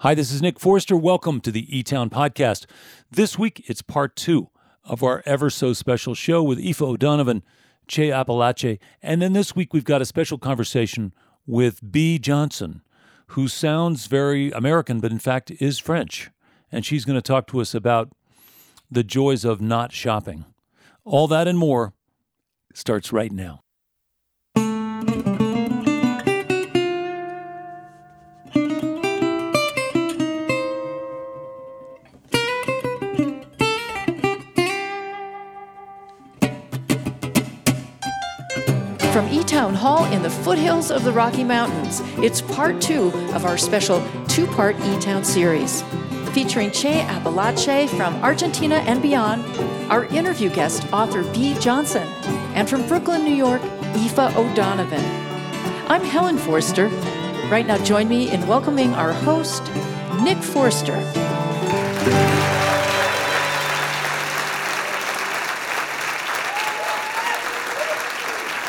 [0.00, 0.94] Hi, this is Nick Forster.
[0.94, 2.66] Welcome to the E Town Podcast.
[3.10, 4.50] This week, it's part two
[4.84, 7.42] of our ever so special show with Aoife O'Donovan,
[7.88, 8.78] Che Apalache.
[9.00, 11.14] And then this week, we've got a special conversation
[11.46, 12.82] with Bea Johnson,
[13.28, 16.30] who sounds very American, but in fact is French.
[16.70, 18.12] And she's going to talk to us about
[18.90, 20.44] the joys of not shopping.
[21.06, 21.94] All that and more
[22.74, 23.62] starts right now.
[39.16, 43.46] From E Town Hall in the foothills of the Rocky Mountains, it's part two of
[43.46, 45.80] our special two part E Town series.
[46.34, 49.42] Featuring Che Apalache from Argentina and beyond,
[49.90, 52.06] our interview guest, author Bea Johnson,
[52.54, 55.02] and from Brooklyn, New York, Aoife O'Donovan.
[55.88, 56.88] I'm Helen Forster.
[57.48, 59.62] Right now, join me in welcoming our host,
[60.22, 60.96] Nick Forster.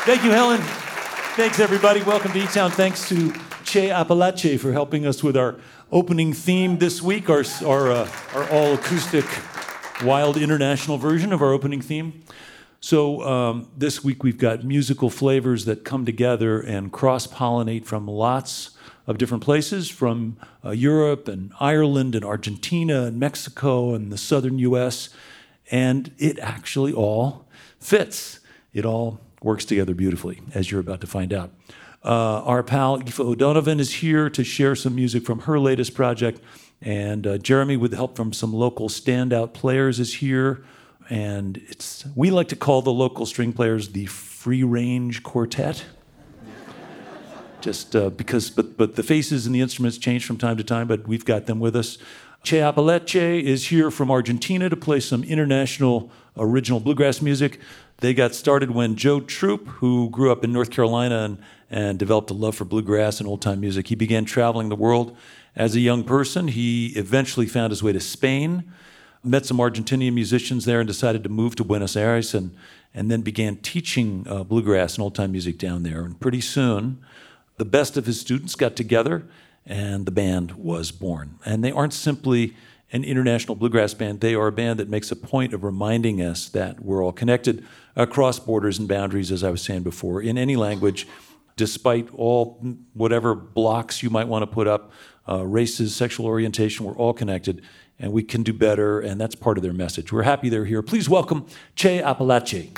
[0.08, 0.62] Thank you, Helen.
[1.36, 2.02] Thanks, everybody.
[2.02, 2.70] Welcome to E-Town.
[2.70, 3.30] Thanks to
[3.64, 5.56] Che Apalache for helping us with our
[5.92, 9.26] opening theme this week, our, our, uh, our all acoustic,
[10.02, 12.24] wild international version of our opening theme.
[12.80, 18.08] So, um, this week we've got musical flavors that come together and cross pollinate from
[18.08, 24.16] lots of different places from uh, Europe and Ireland and Argentina and Mexico and the
[24.16, 25.10] southern US.
[25.70, 27.46] And it actually all
[27.78, 28.40] fits.
[28.72, 31.50] It all works together beautifully, as you're about to find out.
[32.04, 36.40] Uh, our pal Aoife O'Donovan is here to share some music from her latest project.
[36.80, 40.64] And uh, Jeremy, with help from some local standout players, is here.
[41.10, 45.84] And it's we like to call the local string players the free range quartet.
[47.60, 50.86] Just uh, because, but, but the faces and the instruments change from time to time,
[50.86, 51.98] but we've got them with us.
[52.44, 57.58] Che Apalache is here from Argentina to play some international original bluegrass music.
[58.00, 61.38] They got started when Joe Troop, who grew up in North Carolina and,
[61.68, 65.16] and developed a love for bluegrass and old time music, he began traveling the world
[65.56, 66.46] as a young person.
[66.46, 68.72] He eventually found his way to Spain,
[69.24, 72.54] met some Argentinian musicians there, and decided to move to Buenos Aires and,
[72.94, 76.04] and then began teaching uh, bluegrass and old time music down there.
[76.04, 77.04] And pretty soon,
[77.56, 79.26] the best of his students got together
[79.66, 81.40] and the band was born.
[81.44, 82.54] And they aren't simply
[82.92, 86.48] an international bluegrass band, they are a band that makes a point of reminding us
[86.48, 87.64] that we're all connected
[87.96, 91.06] across borders and boundaries, as I was saying before, in any language,
[91.56, 94.92] despite all whatever blocks you might want to put up,
[95.28, 97.62] uh, races, sexual orientation, we're all connected
[97.98, 100.12] and we can do better, and that's part of their message.
[100.12, 100.82] We're happy they're here.
[100.82, 102.70] Please welcome Che Apalache.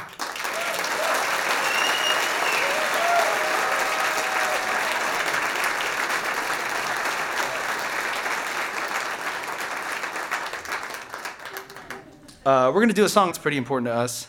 [12.44, 14.26] Uh, we're gonna do a song that's pretty important to us,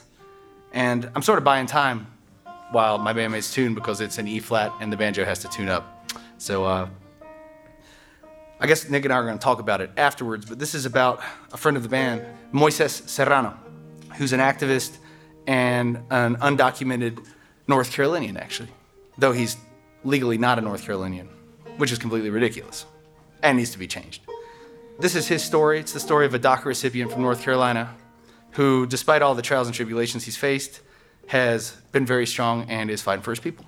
[0.74, 2.08] and I'm sort of buying time
[2.72, 5.70] while my bandmates tune because it's an E flat and the banjo has to tune
[5.70, 6.12] up.
[6.38, 6.90] So uh,
[8.60, 11.22] I guess Nick and I are gonna talk about it afterwards, but this is about
[11.54, 13.58] a friend of the band, Moises Serrano,
[14.18, 14.98] who's an activist
[15.48, 17.26] and an undocumented
[17.70, 18.70] North Carolinian, actually,
[19.20, 19.56] though he's
[20.04, 21.30] legally not a North Carolinian,
[21.78, 22.86] which is completely ridiculous
[23.42, 24.24] and needs to be changed.
[25.00, 25.80] This is his story.
[25.80, 27.96] It's the story of a DACA recipient from North Carolina
[28.52, 30.82] who, despite all the trials and tribulations he's faced,
[31.28, 33.66] has been very strong and is fighting for his people.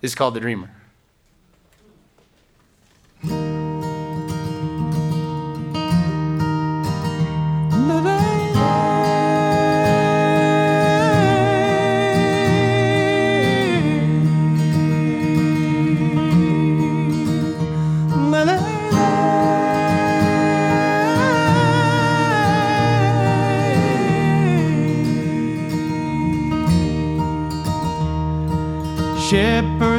[0.00, 0.70] This is called The Dreamer.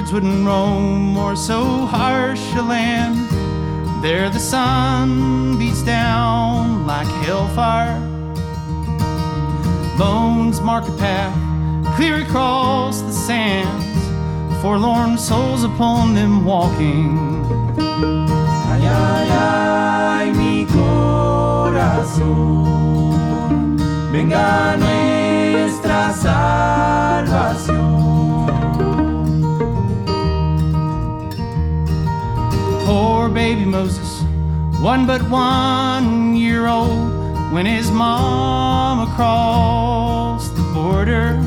[0.07, 3.29] Shepherds wouldn't roam or so harsh a land.
[4.01, 7.99] There the sun beats down like hellfire.
[9.97, 11.35] Bones mark a path
[11.97, 13.83] clear across the sands.
[14.61, 17.43] Forlorn souls upon them walking.
[17.77, 22.07] Ay, ay, ay, mi corazón.
[24.11, 27.76] Venga nuestra salvación.
[33.37, 34.23] Baby Moses,
[34.81, 41.39] one but one year old, when his mama crossed the border.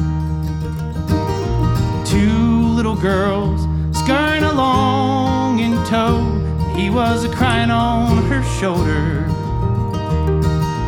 [2.06, 3.66] Two little girls
[3.98, 6.22] scurrying along in tow.
[6.76, 9.26] he was a crying on her shoulder.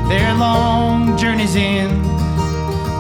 [0.08, 1.90] Their long journeys in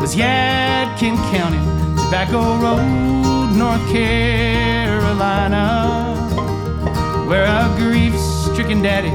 [0.00, 1.62] was Yadkin County,
[2.02, 5.62] Tobacco Road, North Carolina,
[7.32, 9.10] where a grief-stricken daddy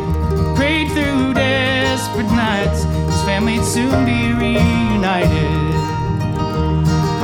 [0.55, 2.83] prayed through desperate nights.
[2.83, 5.75] His family'd soon be reunited.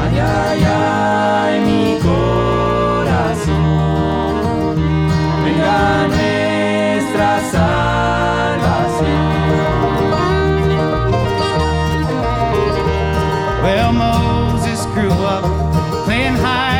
[0.03, 3.55] Ay, ay, ay, mi corazón,
[5.43, 9.33] venga nuestra salvación.
[13.63, 15.43] Well, Moses grew up
[16.05, 16.72] playing hide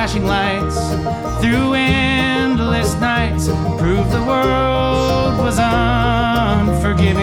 [0.00, 0.78] flashing lights
[1.42, 3.48] through endless nights
[3.78, 7.20] proved the world was unforgiving.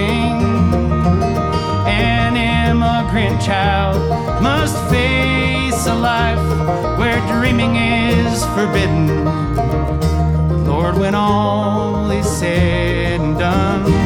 [1.88, 3.98] An immigrant child
[4.44, 9.26] must face a life where dreaming is forbidden.
[10.68, 13.97] Lord, when all is said and done,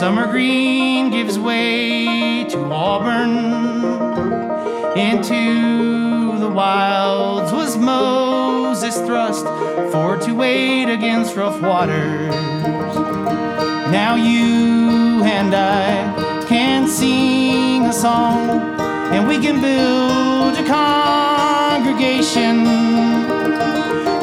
[0.00, 3.36] summer green gives way to auburn,
[4.96, 9.44] into the wilds was Moses thrust
[9.92, 12.34] for to wade against rough waters.
[13.92, 18.48] Now you and I can sing a song,
[19.12, 22.64] and we can build a congregation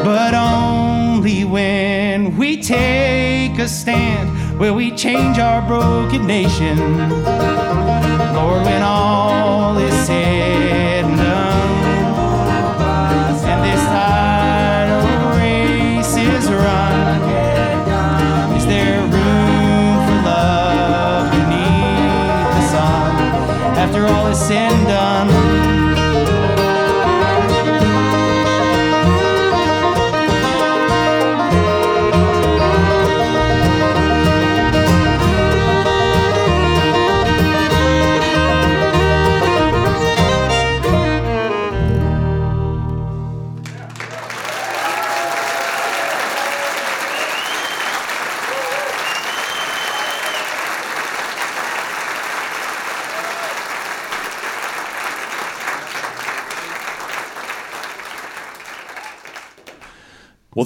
[0.04, 7.87] but only when we take a stand will we change our broken nation.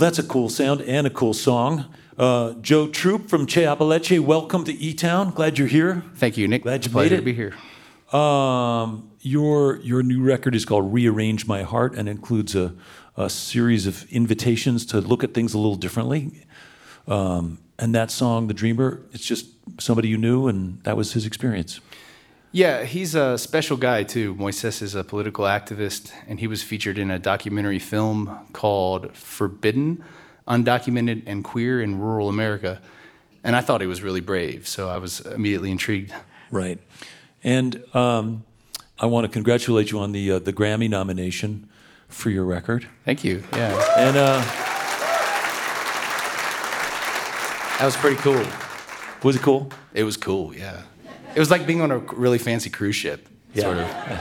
[0.02, 1.86] That's a cool sound and a cool song.
[2.18, 5.30] Uh, Joe Troop from Che Apalache, welcome to E Town.
[5.30, 6.04] Glad you're here.
[6.16, 6.64] Thank you, Nick.
[6.64, 7.54] Glad you pleasure made to be here.
[8.12, 12.74] Um, your your new record is called Rearrange My Heart and includes a,
[13.16, 16.46] a series of invitations to look at things a little differently.
[17.08, 19.48] Um, and that song, The Dreamer, it's just
[19.80, 21.80] somebody you knew, and that was his experience.
[22.54, 24.36] Yeah, he's a special guy too.
[24.36, 30.04] Moises is a political activist, and he was featured in a documentary film called Forbidden
[30.48, 32.82] Undocumented and Queer in Rural America.
[33.44, 36.14] And I thought he was really brave, so I was immediately intrigued.
[36.52, 36.80] Right.
[37.42, 38.44] And um,
[39.00, 41.70] I want to congratulate you on the uh, the Grammy nomination
[42.10, 42.86] for your record.
[43.06, 43.44] Thank you.
[43.54, 44.42] Yeah, And uh,
[47.80, 48.46] that was pretty cool.
[49.24, 49.72] was it cool?
[49.94, 50.82] It was cool, yeah.
[51.36, 54.20] It was like being on a really fancy cruise ship, sort of.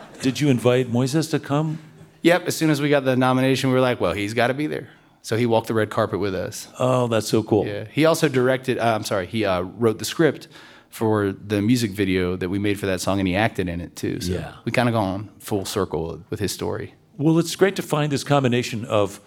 [0.22, 1.78] Did you invite Moises to come?
[2.22, 4.54] Yep, as soon as we got the nomination, we were like, well, he's got to
[4.54, 4.88] be there.
[5.22, 6.68] So he walked the red carpet with us.
[6.78, 7.66] Oh, that's so cool.
[7.66, 7.84] Yeah.
[7.92, 10.48] He also directed, uh, I'm sorry, he uh, wrote the script
[10.88, 13.94] for the music video that we made for that song, and he acted in it
[13.96, 14.20] too.
[14.20, 14.54] So Yeah.
[14.64, 16.94] we kind of gone full circle with his story.
[17.18, 19.20] Well, it's great to find this combination of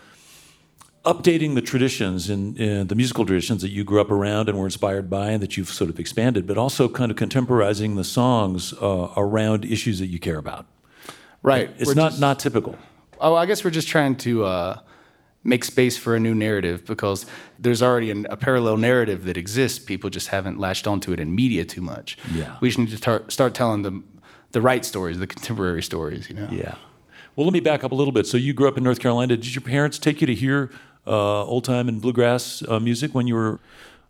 [1.05, 5.09] updating the traditions and the musical traditions that you grew up around and were inspired
[5.09, 9.11] by and that you've sort of expanded, but also kind of contemporizing the songs uh,
[9.15, 10.65] around issues that you care about.
[11.41, 11.69] Right.
[11.77, 12.77] It's We're not just- not typical.
[13.21, 14.79] Oh, I guess we're just trying to uh,
[15.43, 17.25] make space for a new narrative because
[17.57, 19.77] there's already an, a parallel narrative that exists.
[19.79, 22.17] People just haven't latched onto it in media too much.
[22.33, 22.57] Yeah.
[22.61, 24.03] We just need to tar- start telling the
[24.51, 26.29] the right stories, the contemporary stories.
[26.29, 26.47] You know.
[26.51, 26.75] Yeah.
[27.35, 28.25] Well, let me back up a little bit.
[28.25, 29.35] So you grew up in North Carolina.
[29.37, 30.71] Did your parents take you to hear
[31.07, 33.59] uh, old time and bluegrass uh, music when you were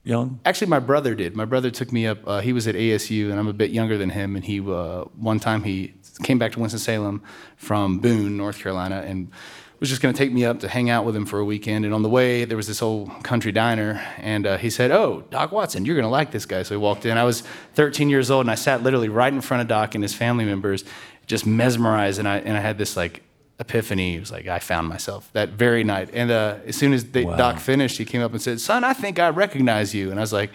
[0.04, 0.40] young?
[0.46, 1.36] Actually, my brother did.
[1.36, 2.20] My brother took me up.
[2.28, 4.36] Uh, he was at ASU, and I'm a bit younger than him.
[4.36, 5.94] And he uh, one time he
[6.24, 7.22] came back to Winston Salem
[7.56, 9.32] from Boone, North Carolina, and
[9.80, 11.86] was just going to take me up to hang out with him for a weekend.
[11.86, 15.24] And on the way, there was this old country diner, and uh, he said, "Oh,
[15.30, 17.18] Doc Watson, you're going to like this guy." So he walked in.
[17.18, 17.44] I was
[17.76, 20.46] 13 years old, and I sat literally right in front of Doc and his family
[20.46, 20.84] members,
[21.28, 22.20] just mesmerized.
[22.20, 23.24] And I and I had this like
[23.60, 24.14] epiphany.
[24.14, 26.10] He was like I found myself that very night.
[26.14, 27.36] And uh, as soon as the, Wow.
[27.36, 30.24] Doc finished, he came up and said, "Son, I think I recognize you." And I
[30.24, 30.52] was like,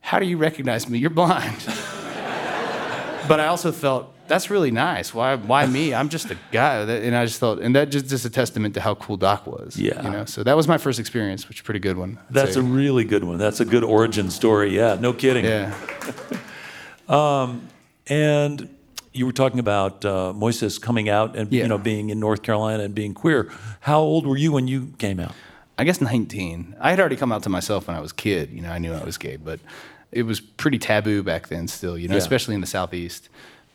[0.00, 0.98] "How do you recognize me?
[0.98, 1.56] You're blind."
[3.28, 5.12] but I also felt that's really nice.
[5.12, 5.34] Why?
[5.36, 5.92] Why me?
[5.92, 6.82] I'm just a guy.
[6.82, 9.76] And I just felt, and that just just a testament to how cool Doc was.
[9.76, 10.02] Yeah.
[10.02, 10.24] You know.
[10.24, 12.18] So that was my first experience, which is a pretty good one.
[12.28, 12.60] I'd That's say.
[12.60, 13.38] a really good one.
[13.38, 14.74] That's a good origin story.
[14.74, 15.44] Yeah, no kidding.
[15.44, 15.74] yeah.
[18.06, 18.68] And
[19.12, 21.62] you were talking about uh, Moises coming out and Yeah.
[21.62, 23.50] you know being in North Carolina and being queer.
[23.80, 25.32] How old were you when you came out?
[25.78, 26.76] I guess 19.
[26.80, 28.50] I had already come out to myself when I was a kid.
[28.50, 29.60] You know, I knew I was gay, but
[30.12, 32.18] it was pretty taboo back then still, you know, Yeah.
[32.18, 33.28] especially in the Southeast.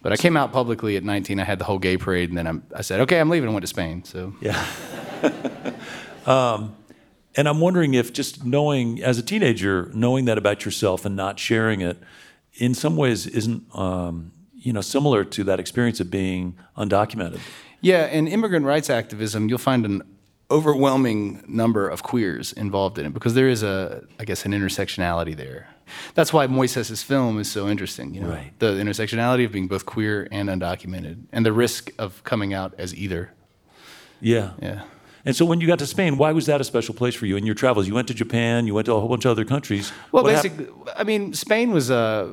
[0.03, 1.39] But I came out publicly at 19.
[1.39, 3.55] I had the whole gay parade, and then I'm, I said, okay, I'm leaving and
[3.55, 4.03] went to Spain.
[4.03, 4.63] So, Yeah.
[6.25, 6.75] um,
[7.35, 11.39] and I'm wondering if just knowing, as a teenager, knowing that about yourself and not
[11.39, 11.97] sharing it,
[12.53, 14.31] in some ways, isn't um,
[14.65, 17.39] you know similar to that experience of being undocumented.
[17.81, 20.01] yeah, in immigrant rights activism, you'll find an
[20.51, 25.35] overwhelming number of queers involved in it because there is a, I guess, an intersectionality
[25.35, 25.67] there.
[26.13, 28.13] That's why Moises' film is so interesting.
[28.15, 28.51] You know, Right.
[28.59, 32.93] the intersectionality of being both queer and undocumented, and the risk of coming out as
[32.95, 33.31] either.
[34.21, 34.51] Yeah.
[34.61, 34.81] Yeah.
[35.27, 37.35] And so when you got to Spain, why was that a special place for you
[37.37, 37.87] in your travels?
[37.87, 39.91] You went to Japan, you went to a whole bunch of other countries.
[40.11, 42.29] Well, What basically, I mean, Spain was uh,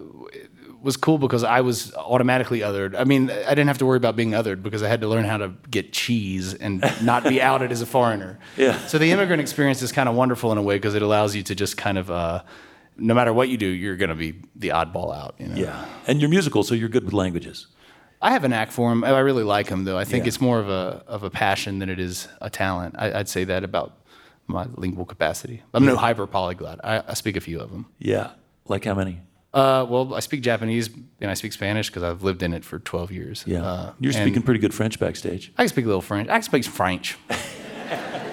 [0.82, 2.94] was cool because I was automatically othered.
[2.98, 5.24] I mean, I didn't have to worry about being othered because I had to learn
[5.24, 8.38] how to get cheese and not be outed as a foreigner.
[8.56, 8.78] Yeah.
[8.86, 11.42] So the immigrant experience is kind of wonderful in a way because it allows you
[11.44, 12.42] to just kind of, uh,
[12.96, 15.34] no matter what you do, you're going to be the oddball out.
[15.38, 15.56] You know?
[15.56, 15.86] yeah.
[16.06, 17.68] And you're musical, so you're good with languages.
[18.20, 19.02] I have a knack for him.
[19.04, 19.98] I really like him, though.
[19.98, 20.28] I think Yeah.
[20.28, 22.94] it's more of a of a passion than it is a talent.
[22.98, 23.98] I, I'd say that about
[24.46, 25.62] my lingual capacity.
[25.74, 26.80] I'm no hyper polyglot.
[26.84, 27.86] I, I speak a few of them.
[27.98, 28.30] Yeah.
[28.68, 29.20] Like how many?
[29.54, 30.88] Uh, well, I speak Japanese
[31.20, 33.44] and I speak Spanish because I've lived in it for 12 years.
[33.46, 33.64] Yeah.
[33.64, 35.52] Uh, you're speaking pretty good French backstage.
[35.58, 36.28] I can speak a little French.
[36.28, 37.18] I can speak French.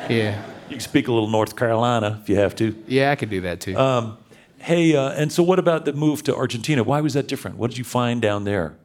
[0.10, 0.42] yeah.
[0.70, 2.76] You can speak a little North Carolina if you have to.
[2.88, 3.78] Yeah, I could do that too.
[3.78, 4.18] Um,
[4.60, 6.84] hey, uh, and so what about the move to Argentina?
[6.84, 7.58] Why was that different?
[7.58, 8.78] What did you find down there?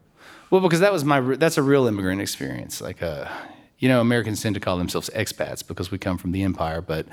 [0.50, 2.81] well, because that was my, that's a real immigrant experience.
[2.81, 3.29] Like, uh,
[3.78, 7.07] you know, Americans tend to call themselves expats because we come from the empire, but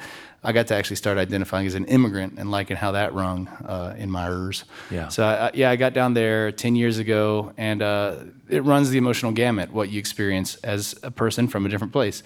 [0.43, 3.95] I got to actually start identifying as an immigrant and liking how that rung uh,
[3.97, 4.63] in my ears.
[4.89, 5.07] Yeah.
[5.09, 8.17] So, I, yeah, I got down there 10 years ago, and uh,
[8.49, 12.23] it runs the emotional gamut, what you experience as a person from a different place.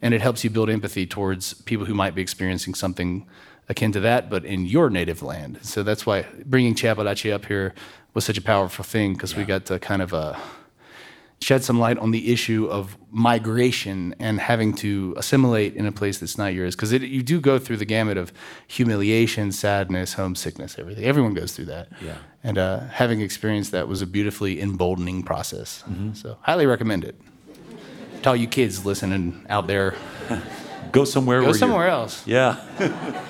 [0.00, 3.26] And it helps you build empathy towards people who might be experiencing something
[3.68, 5.58] akin to that, but in your native land.
[5.62, 7.74] So that's why bringing Che Apalache up here
[8.14, 10.38] was such a powerful thing because we got to kind of uh,
[11.40, 16.18] shed some light on the issue of migration and having to assimilate in a place
[16.18, 16.74] that's not yours.
[16.74, 18.32] Because you do go through the gamut of
[18.66, 21.04] humiliation, sadness, homesickness, everything.
[21.04, 21.88] Everyone goes through that.
[22.02, 22.16] Yeah.
[22.42, 25.84] And uh, having experienced that was a beautifully emboldening process.
[26.14, 27.14] So highly recommend it.
[28.22, 29.94] To all you kids listening out there,
[30.92, 31.42] Go somewhere.
[31.42, 32.26] go somewhere else.
[32.26, 32.56] Yeah.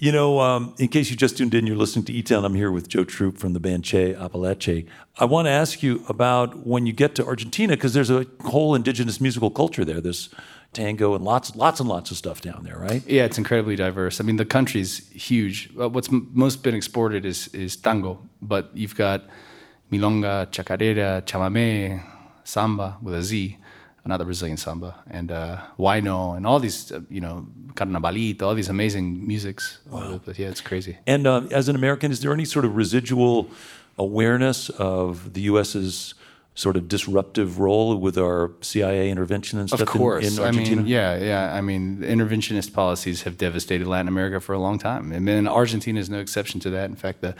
[0.00, 2.42] you know, um, in case you just tuned in, you're listening to E-Town.
[2.46, 4.86] I'm here with Joe Troop from the band Che Apalache.
[5.18, 8.74] I want to ask you about when you get to Argentina, because there's a whole
[8.74, 10.00] indigenous musical culture there.
[10.00, 10.30] There's
[10.72, 13.06] tango and lots, lots and lots of stuff down there, right?
[13.06, 14.20] Yeah, it's incredibly diverse.
[14.20, 15.68] I mean, the country's huge.
[15.78, 19.24] Uh, What's m- most been exported is, is tango, but you've got
[19.92, 22.02] milonga, chacarera, chamamé,
[22.44, 23.58] samba with a Z,
[24.04, 28.68] another Brazilian samba, and uh, huayno, and all these, uh, you know, carnavalito, all these
[28.70, 29.78] amazing musics.
[29.92, 30.32] over.
[30.36, 30.98] Yeah, it's crazy.
[31.06, 33.48] And uh, as an American, is there any sort of residual
[33.98, 36.14] awareness of the U.S.'s
[36.54, 40.36] sort of disruptive role with our CIA intervention and stuff Of course.
[40.36, 40.76] in, I Argentina?
[40.82, 41.54] mean, yeah, yeah.
[41.54, 45.12] I mean, interventionist policies have devastated Latin America for a long time.
[45.12, 46.90] I mean, Argentina is no exception to that.
[46.90, 47.34] In fact, the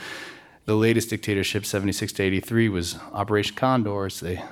[0.67, 4.21] the latest dictatorship, 76 to 83, was Operation Condors.
[4.21, 4.43] They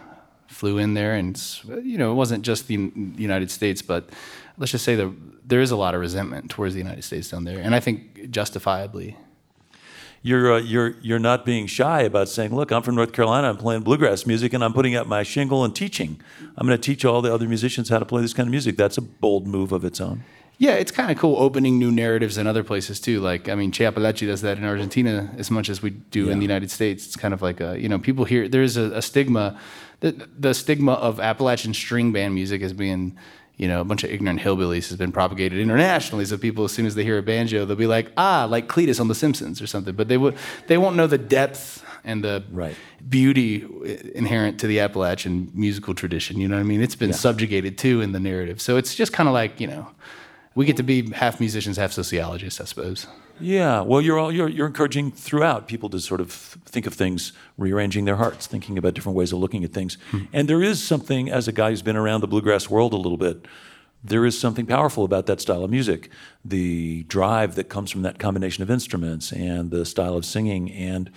[0.49, 1.41] flew in there, and
[1.85, 4.11] you know, it wasn't just the Un- United States, but
[4.59, 5.13] let's just say that
[5.47, 8.31] there is a lot of resentment towards the United States down there, and I think
[8.31, 9.17] justifiably.
[10.23, 13.49] you're uh, you're you're not being shy about saying, "Look, I'm from North Carolina.
[13.51, 16.21] I'm playing bluegrass music, and I'm putting up my shingle and teaching.
[16.57, 18.77] I'm going to teach all the other musicians how to play this kind of music."
[18.77, 20.25] That's a bold move of its own.
[20.61, 23.21] Yeah, it's kind of cool opening new narratives in other places too.
[23.21, 26.41] Like, I mean, Che Apalache does that in Argentina as much as we do in
[26.41, 27.07] the United States.
[27.07, 29.57] It's kind of like a, you know, people hear there's a, a stigma,
[30.01, 33.17] the, the stigma of Appalachian string band music as being,
[33.57, 36.25] you know, a bunch of ignorant hillbillies has been propagated internationally.
[36.25, 39.01] So people, as soon as they hear a banjo, they'll be like, ah, like Cletus
[39.01, 39.95] on The Simpsons or something.
[39.95, 40.37] But they would,
[40.67, 42.75] they won't know the depth and the Right.
[43.09, 43.65] beauty
[44.15, 46.41] inherent to the Appalachian musical tradition.
[46.41, 46.83] You know what I mean?
[46.83, 48.61] It's been subjugated too in the narrative.
[48.61, 49.89] So it's just kind of like, you know,
[50.59, 53.07] we get to be half musicians, half sociologists, I suppose.
[53.39, 57.33] Yeah, well, you're all you're, you're encouraging throughout people to sort of think of things,
[57.57, 59.99] rearranging their hearts, thinking about different ways of looking at things.
[60.11, 60.25] Hmm.
[60.33, 63.17] And there is something, as a guy who's been around the bluegrass world a little
[63.17, 63.47] bit,
[64.03, 66.11] there is something powerful about that style of music.
[66.45, 71.09] The drive that comes from that combination of instruments and the style of singing and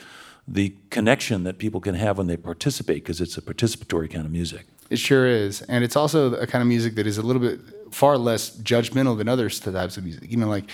[0.47, 4.31] the connection that people can have when they participate, because it's a participatory kind of
[4.31, 4.67] music.
[4.91, 5.61] It sure is.
[5.63, 9.17] And it's also a kind of music that is a little bit far less judgmental
[9.17, 10.29] than other types of music.
[10.29, 10.69] You know, like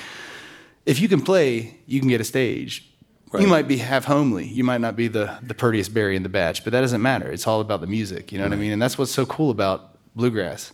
[0.87, 2.91] if you can play, you can get a stage.
[3.31, 3.43] Right.
[3.43, 4.47] You might be half homely.
[4.47, 7.29] You might not be the, the prettiest berry in the batch, but that doesn't matter.
[7.29, 8.31] It's all about the music.
[8.31, 8.71] You know what I mean?
[8.71, 10.73] And that's what's so cool about bluegrass.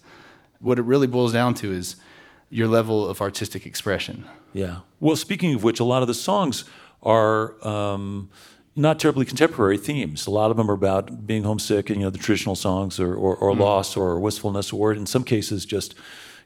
[0.60, 1.98] What it really boils down to is
[2.50, 4.24] your level of artistic expression.
[4.54, 4.80] Yeah.
[5.02, 6.64] Well, speaking of which, a lot of the songs
[7.02, 8.30] are um,
[8.75, 10.25] not terribly contemporary themes.
[10.27, 13.13] A lot of them are about being homesick and you know the traditional songs, or
[13.15, 15.96] or, or loss, or wistfulness, or in some cases just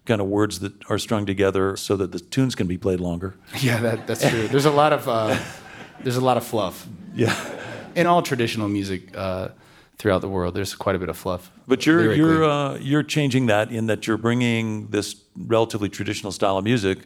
[0.05, 3.35] kind of words that are strung together so that the tunes can be played longer.
[3.59, 4.47] Yeah, that, that's true.
[4.47, 5.37] There's a lot of uh,
[6.03, 7.33] there's a lot of fluff Yeah.
[7.95, 9.49] in all traditional music uh,
[9.97, 10.53] throughout the world.
[10.53, 11.51] There's quite a bit of fluff.
[11.67, 12.17] But you're lyrically.
[12.17, 16.99] you're uh, you're changing that in that you're bringing this relatively traditional style of music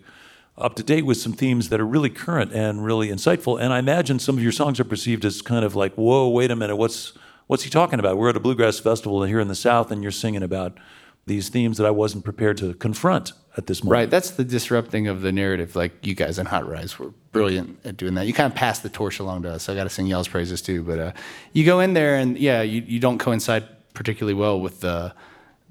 [0.61, 3.59] up to date with some themes that are really current and really insightful.
[3.59, 6.51] And I imagine some of your songs are perceived as kind of like, whoa, wait
[6.51, 7.13] a minute, what's
[7.47, 8.17] what's he talking about?
[8.17, 10.77] We're at a bluegrass festival here in the South, and you're singing about
[11.25, 13.99] these themes that I wasn't prepared to confront at this moment.
[13.99, 15.75] Right, that's the disrupting of the narrative.
[15.75, 18.25] Like you guys in Hot Rize were brilliant at doing that.
[18.25, 19.69] You kind of passed the torch along to us.
[19.69, 20.83] I got to sing y'all's praises too.
[20.83, 21.11] But uh,
[21.53, 25.13] you go in there and yeah, you, you don't coincide particularly well with the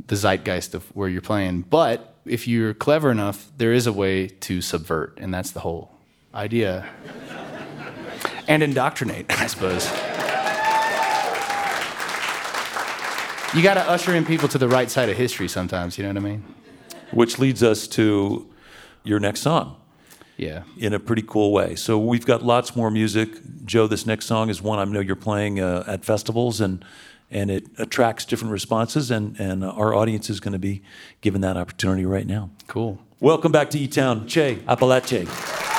[0.07, 1.63] the zeitgeist of where you're playing.
[1.63, 5.91] But if you're clever enough, there is a way to subvert, and that's the whole
[6.35, 6.89] idea.
[8.49, 9.87] and indoctrinate, I suppose.
[13.53, 15.99] You got to usher in people to the right side of history sometimes.
[15.99, 16.45] You know what I mean?
[17.11, 18.49] Which leads us to
[19.03, 19.77] your next song.
[20.37, 20.63] Yeah.
[20.79, 21.75] in a pretty cool way.
[21.75, 23.29] So we've got lots more music.
[23.67, 26.83] Joe, this next song is one I know you're playing uh, at festivals, and
[27.31, 30.83] and it attracts different responses, and and our audience is going to be
[31.21, 32.51] given that opportunity right now.
[32.67, 32.99] Cool.
[33.21, 35.70] Welcome back to E Town, Che Apalache.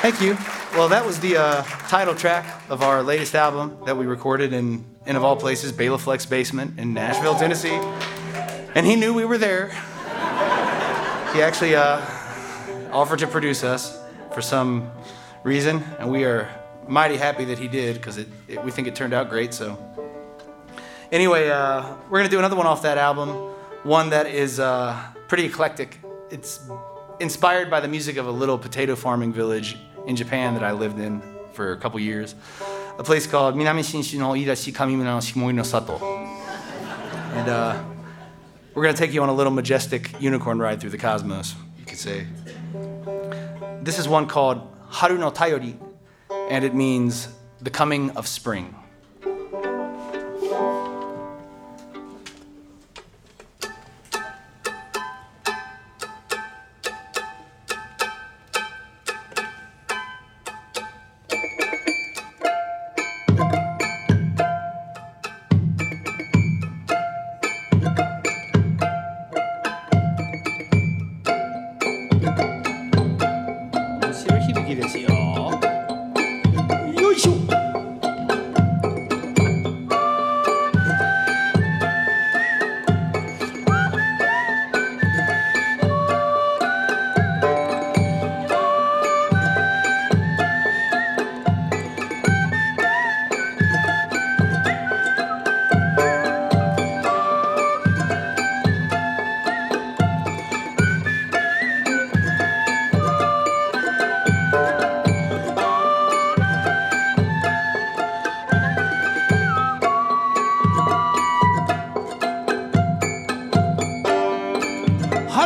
[0.00, 0.38] Thank you.
[0.74, 4.84] Well, that was the uh, title track of our latest album that we recorded in,
[5.06, 7.80] in of all places, Bela Fleck's basement in Nashville, Tennessee.
[8.76, 9.70] And he knew we were there.
[11.32, 12.00] He actually uh,
[12.92, 14.00] offered to produce us
[14.32, 14.88] for some
[15.42, 16.48] reason, and we are
[16.86, 18.24] mighty happy that he did because
[18.62, 19.52] we think it turned out great.
[19.52, 19.76] So,
[21.10, 23.30] anyway, uh, we're gonna do another one off that album,
[23.82, 25.98] one that is uh, pretty eclectic.
[26.30, 26.60] It's
[27.18, 29.76] inspired by the music of a little potato farming village
[30.08, 32.34] in Japan that I lived in for a couple years,
[32.98, 35.98] a place called Minami Shinshu no Irashi Kamimura no Shimori no Sato.
[37.34, 37.84] And uh,
[38.74, 41.98] we're gonna take you on a little majestic unicorn ride through the cosmos, you could
[41.98, 42.26] say.
[43.82, 45.76] This is one called Haru no Tayori,
[46.50, 47.28] and it means
[47.60, 48.74] the coming of spring.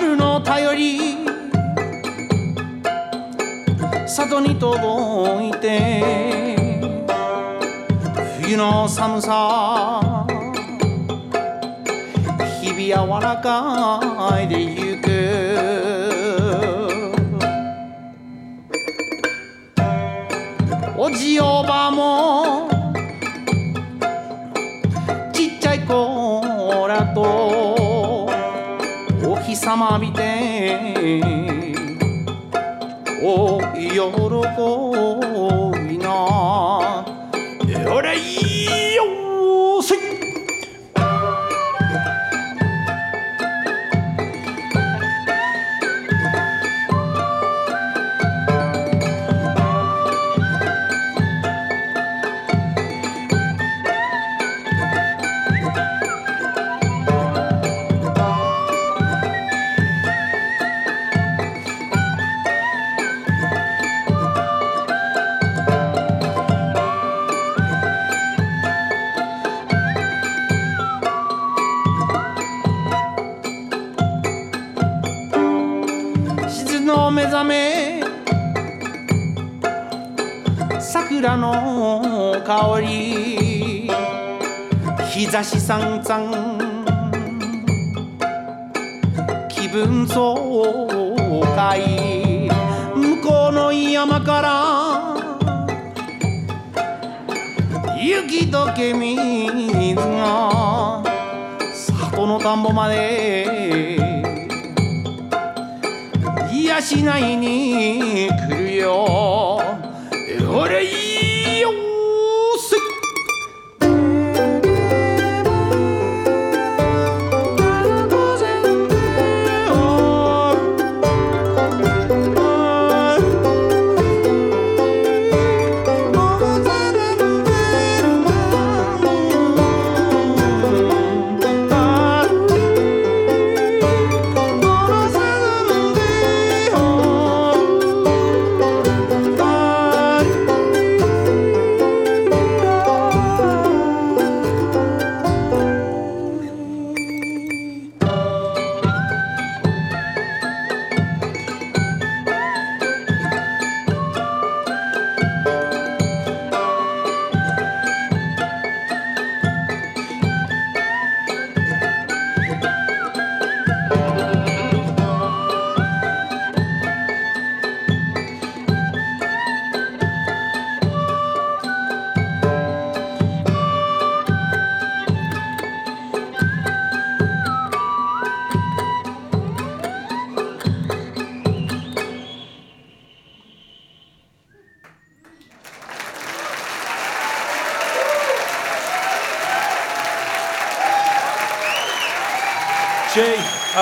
[0.03, 1.17] 春の便り。
[4.05, 6.57] 里に届いて。
[8.41, 10.27] 冬の寒さ。
[12.61, 15.07] 日々柔らかいでゆく。
[20.99, 22.42] おじおばも。
[29.75, 31.73] おいて。
[33.25, 33.89] お喜
[34.31, 35.82] び
[85.53, 86.31] しさんざん
[89.51, 90.35] 気分爽
[91.55, 92.49] 快
[92.97, 95.15] 向こうの山から
[98.03, 101.03] 雪解け水が
[101.75, 103.99] 里の田んぼまで
[106.51, 109.61] 癒やしないに来るよ
[110.51, 111.02] 俺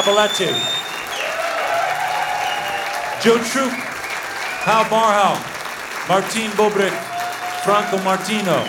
[0.00, 0.48] Apalache,
[3.22, 3.70] Joe Troop,
[4.64, 5.36] Pau Barjau,
[6.08, 6.96] Martin Bobrik,
[7.62, 8.64] Franco Martino.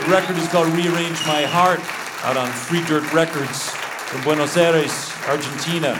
[0.00, 1.80] The record is called Rearrange My Heart,
[2.24, 3.68] out on Free Dirt Records
[4.08, 5.92] from Buenos Aires, Argentina.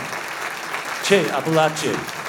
[1.04, 2.19] Che Apalache.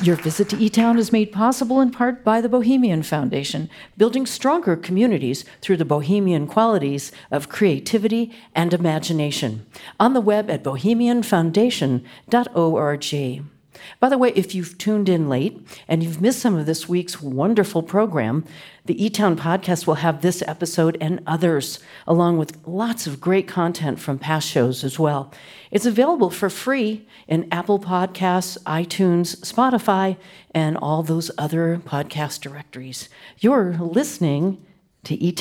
[0.00, 4.26] Your visit to E Town is made possible in part by the Bohemian Foundation, building
[4.26, 9.66] stronger communities through the Bohemian qualities of creativity and imagination.
[9.98, 13.57] On the web at bohemianfoundation.org.
[14.00, 17.20] By the way, if you've tuned in late and you've missed some of this week's
[17.20, 18.44] wonderful program,
[18.84, 23.46] the E Town podcast will have this episode and others, along with lots of great
[23.48, 25.32] content from past shows as well.
[25.70, 30.16] It's available for free in Apple Podcasts, iTunes, Spotify,
[30.52, 33.08] and all those other podcast directories.
[33.38, 34.64] You're listening
[35.04, 35.32] to E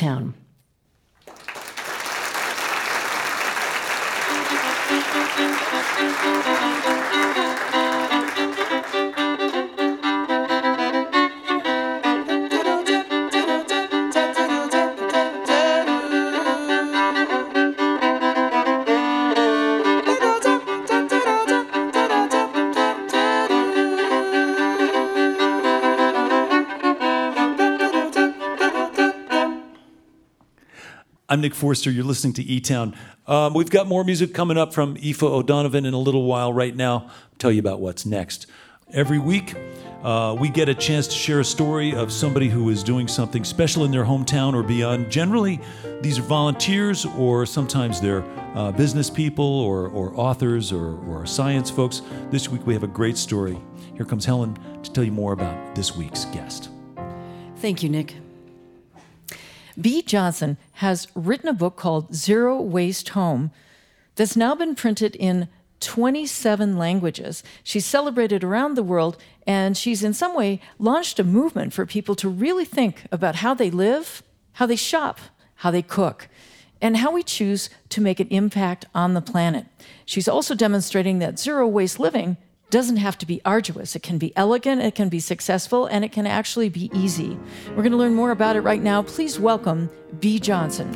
[31.38, 31.92] I'm Nick Forster.
[31.92, 32.96] You're listening to E Town.
[33.28, 36.52] Um, we've got more music coming up from Aoife O'Donovan in a little while.
[36.52, 38.48] Right now, I'll tell you about what's next.
[38.92, 39.54] Every week,
[40.02, 43.44] uh, we get a chance to share a story of somebody who is doing something
[43.44, 45.12] special in their hometown or beyond.
[45.12, 45.60] Generally,
[46.02, 48.24] these are volunteers, or sometimes they're
[48.56, 52.02] uh, business people, or, or authors, or, or science folks.
[52.32, 53.60] This week, we have a great story.
[53.96, 56.72] Here comes Helen to tell you more about this week's guest.
[57.58, 58.16] Thank you, Nick.
[59.80, 63.52] Bea Johnson has written a book called Zero Waste Home
[64.16, 65.48] that's now been printed in
[65.80, 67.44] 27 languages.
[67.64, 72.16] She's celebrated around the world, and she's in some way launched a movement for people
[72.16, 75.20] to really think about how they live, how they shop,
[75.56, 76.28] how they cook,
[76.82, 79.66] and how we choose to make an impact on the planet.
[80.06, 82.38] She's also demonstrating that zero waste living
[82.70, 83.96] doesn't have to be arduous.
[83.96, 87.38] It can be elegant, it can be successful, and it can actually be easy.
[87.70, 89.04] We're going to learn more about it right now.
[89.04, 90.96] Please welcome Bea Johnson.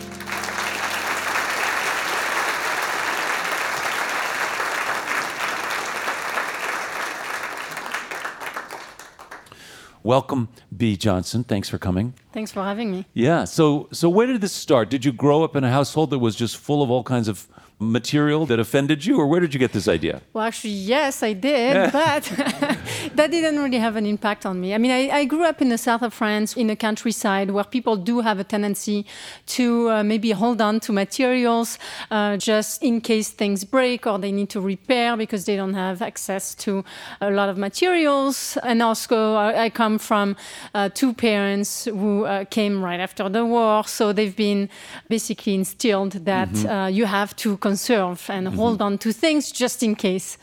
[10.04, 11.44] Welcome, Bea Johnson.
[11.44, 12.16] Thanks for coming.
[12.34, 13.06] Thanks for having me.
[13.14, 13.44] Yeah.
[13.44, 14.90] So, so where did this start?
[14.90, 17.48] Did you grow up in a household that was just full of all kinds of
[17.82, 20.22] material that offended you, or where did you get this idea?
[20.34, 22.24] Well, actually, yes, I did, but
[23.16, 24.74] that didn't really have an impact on me.
[24.74, 27.64] I mean, I, I, grew up in the south of France, in the countryside, where
[27.64, 29.06] people do have a tendency
[29.48, 31.80] to uh, maybe hold on to materials
[32.12, 36.02] uh, just in case things break or they need to repair because they don't have
[36.02, 36.86] access to
[37.20, 38.58] a lot of materials.
[38.64, 40.36] And also, I, I come from
[40.76, 44.70] uh, two parents who uh, came right after the war, so they've been
[45.10, 46.72] basically instilled that mm-hmm.
[46.72, 48.58] Uh, you have to conserve and mm-hmm.
[48.58, 50.38] hold on to things just in case.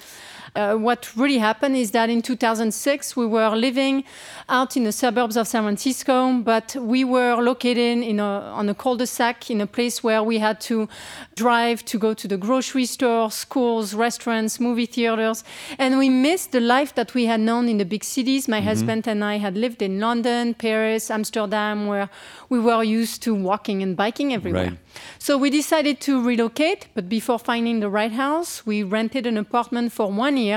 [0.59, 4.03] Uh, what really happened is that in 2006 we were living
[4.49, 8.75] out in the suburbs of San Francisco, but we were located in a, on a
[8.75, 10.89] cul-de-sac in a place where we had to
[11.37, 15.45] drive to go to the grocery store, schools, restaurants, movie theaters,
[15.79, 18.49] and we missed the life that we had known in the big cities.
[18.49, 18.67] My mm-hmm.
[18.67, 22.11] husband and I had lived in London, Paris, Amsterdam, where
[22.49, 24.71] we were used to walking and biking everywhere.
[24.71, 24.79] Right.
[25.21, 29.93] So we decided to relocate, but before finding the right house, we rented an apartment
[29.93, 30.48] for one year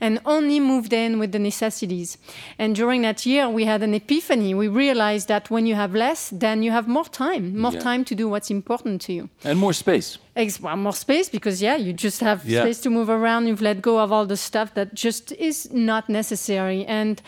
[0.00, 2.18] and only moved in with the necessities.
[2.58, 4.54] And during that year, we had an epiphany.
[4.54, 7.80] We realized that when you have less, then you have more time, more yeah.
[7.80, 9.28] time to do what's important to you.
[9.44, 10.18] And more space.
[10.36, 12.62] Ex- well, more space because, yeah, you just have yeah.
[12.62, 13.46] space to move around.
[13.46, 16.84] You've let go of all the stuff that just is not necessary.
[16.86, 17.20] And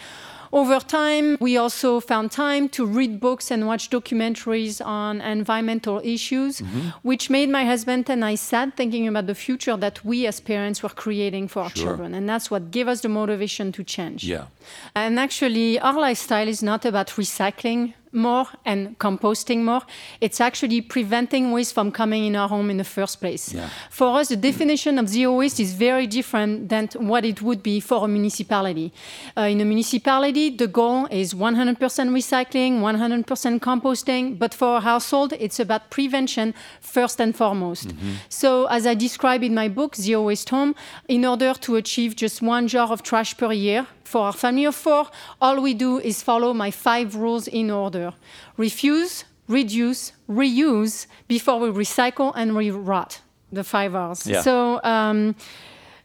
[0.52, 6.60] over time, we also found time to read books and watch documentaries on environmental issues,
[6.60, 6.88] mm-hmm.
[7.02, 10.82] which made my husband and I sad thinking about the future that we as parents
[10.82, 11.84] were creating for our sure.
[11.84, 12.14] children.
[12.14, 14.24] And that's what gave us the motivation to change.
[14.24, 14.46] Yeah.
[14.94, 19.82] And actually, our lifestyle is not about recycling more and composting more,
[20.20, 23.52] it's actually preventing waste from coming in our home in the first place.
[23.52, 23.68] Yeah.
[23.90, 27.80] For us, the definition of zero waste is very different than what it would be
[27.80, 28.92] for a municipality.
[29.36, 35.32] Uh, in a municipality, the goal is 100% recycling, 100% composting, but for a household,
[35.38, 37.88] it's about prevention first and foremost.
[37.88, 38.12] Mm-hmm.
[38.28, 40.74] So, as I describe in my book, Zero Waste Home,
[41.08, 44.74] in order to achieve just one jar of trash per year, for our family of
[44.74, 45.06] four,
[45.40, 48.12] all we do is follow my five rules in order
[48.58, 53.20] refuse, reduce, reuse before we recycle and re rot.
[53.50, 54.26] The five R's.
[54.26, 54.42] Yeah.
[54.42, 55.34] So, um,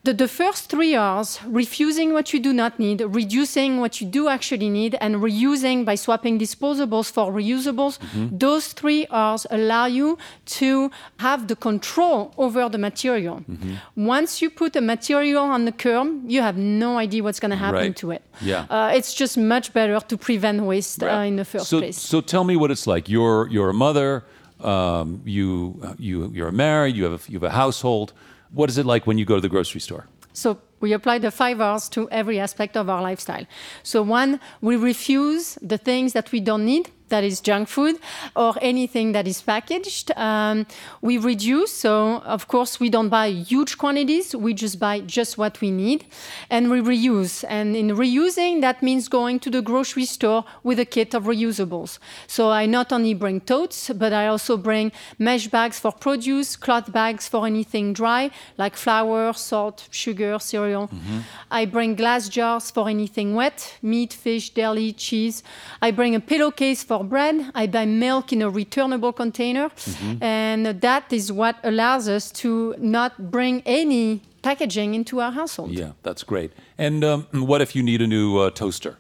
[0.08, 4.30] the, the first three R's refusing what you do not need, reducing what you do
[4.30, 8.00] actually need, and reusing by swapping disposables for reusables.
[8.00, 8.38] Mm-hmm.
[8.38, 10.18] Those three R's allow you
[10.60, 13.44] to have the control over the material.
[13.50, 14.06] Mm-hmm.
[14.16, 17.58] Once you put a material on the curb, you have no idea what's going to
[17.58, 17.96] happen right.
[17.98, 18.22] to it.
[18.40, 18.66] Yeah.
[18.70, 21.24] Uh, it's just much better to prevent waste right.
[21.24, 21.98] uh, in the first so, place.
[21.98, 23.10] So tell me what it's like.
[23.10, 24.24] You're, you're a mother,
[24.62, 28.14] um, you, you, you're married, you have, a, you have a household.
[28.52, 30.08] What is it like when you go to the grocery store?
[30.34, 33.46] So we apply the five R's to every aspect of our lifestyle.
[33.84, 38.00] So one, we refuse the things that we don't need that is junk food
[38.36, 40.12] or anything that is packaged.
[40.18, 40.66] Um,
[41.02, 44.36] we reduce, so of course we don't buy huge quantities.
[44.36, 46.06] We just buy just what we need,
[46.50, 47.44] and we reuse.
[47.48, 52.00] And in reusing, that means going to the grocery store with a kit of reusables.
[52.28, 56.92] So I not only bring totes, but I also bring mesh bags for produce, cloth
[56.92, 60.88] bags for anything dry, like flour, salt, sugar, cereal.
[60.88, 61.20] Mm-hmm.
[61.52, 65.44] I bring glass jars for anything wet, meat, fish, deli, cheese.
[65.82, 67.52] I bring a pillowcase for for bread.
[67.56, 69.70] I buy milk in a returnable container.
[69.70, 70.24] Mm-hmm.
[70.24, 75.72] And that is what allows us to not bring any packaging into our household.
[75.72, 76.52] Yeah, that's great.
[76.78, 78.98] And um, what if you need a new uh, toaster?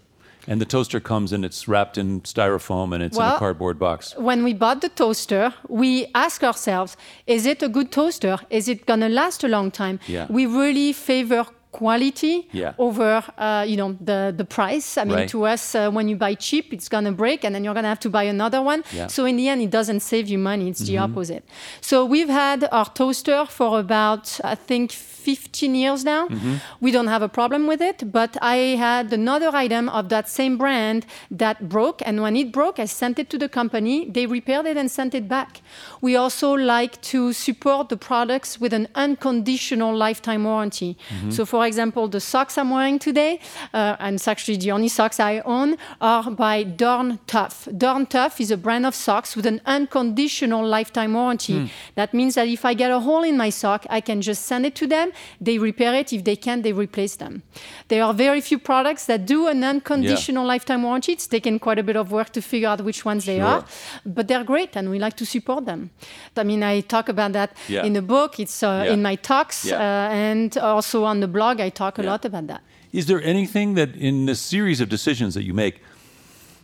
[0.49, 3.77] And the toaster comes and it's wrapped in styrofoam and it's well, in a cardboard
[3.77, 4.15] box.
[4.17, 8.39] When we bought the toaster, we ask ourselves, is it a good toaster?
[8.49, 9.99] Is it going to last a long time?
[10.07, 10.25] Yeah.
[10.29, 11.45] We really favor
[11.77, 12.73] quality yeah.
[12.77, 14.97] over uh, you know the the price.
[14.97, 15.29] I mean, right.
[15.29, 18.05] to us, uh, when you buy cheap, it's gonna break, and then you're gonna have
[18.07, 18.83] to buy another one.
[18.91, 19.07] Yeah.
[19.07, 20.69] So in the end, it doesn't save you money.
[20.69, 20.91] It's mm-hmm.
[20.91, 21.43] the opposite.
[21.81, 24.91] So we've had our toaster for about I think
[25.27, 26.29] 15 years now.
[26.29, 26.55] Mm-hmm.
[26.79, 28.13] We don't have a problem with it.
[28.13, 32.79] But I had another item of that same brand that broke, and when it broke,
[32.79, 34.09] I sent it to the company.
[34.09, 35.61] They repaired it and sent it back.
[35.99, 40.95] We also like to support the products with an unconditional lifetime warranty.
[40.95, 41.31] Mm-hmm.
[41.31, 43.39] So for example, the socks I'm wearing today,
[43.73, 47.67] uh, and it's actually the only socks I own, are by Darn Tough.
[47.77, 51.53] Darn Tough is a brand of socks with an unconditional lifetime warranty.
[51.53, 51.69] Mm.
[51.95, 54.65] That means that if I get a hole in my sock, I can just send
[54.65, 55.11] it to them.
[55.39, 56.13] They repair it.
[56.13, 57.43] If they can't, they replace them.
[57.87, 60.53] There are very few products that do an unconditional yeah.
[60.53, 61.11] lifetime warranty.
[61.13, 63.65] It's taken quite a bit of work to figure out which ones they are,
[64.05, 65.89] but they're great, and we like to support them.
[66.35, 67.85] I mean, I talk about that yeah.
[67.85, 68.39] in the book.
[68.39, 68.93] It's uh, yeah.
[68.93, 71.46] in my talks uh, and also on the blog.
[71.47, 72.11] I talk a yeah.
[72.11, 72.61] lot about that.
[72.91, 75.81] Is there anything that in the series of decisions that you make,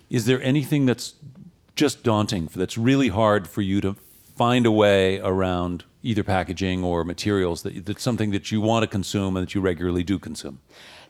[0.09, 1.15] is there anything that's
[1.75, 3.95] just daunting, that's really hard for you to
[4.35, 8.87] find a way around either packaging or materials that that's something that you want to
[8.87, 10.59] consume and that you regularly do consume?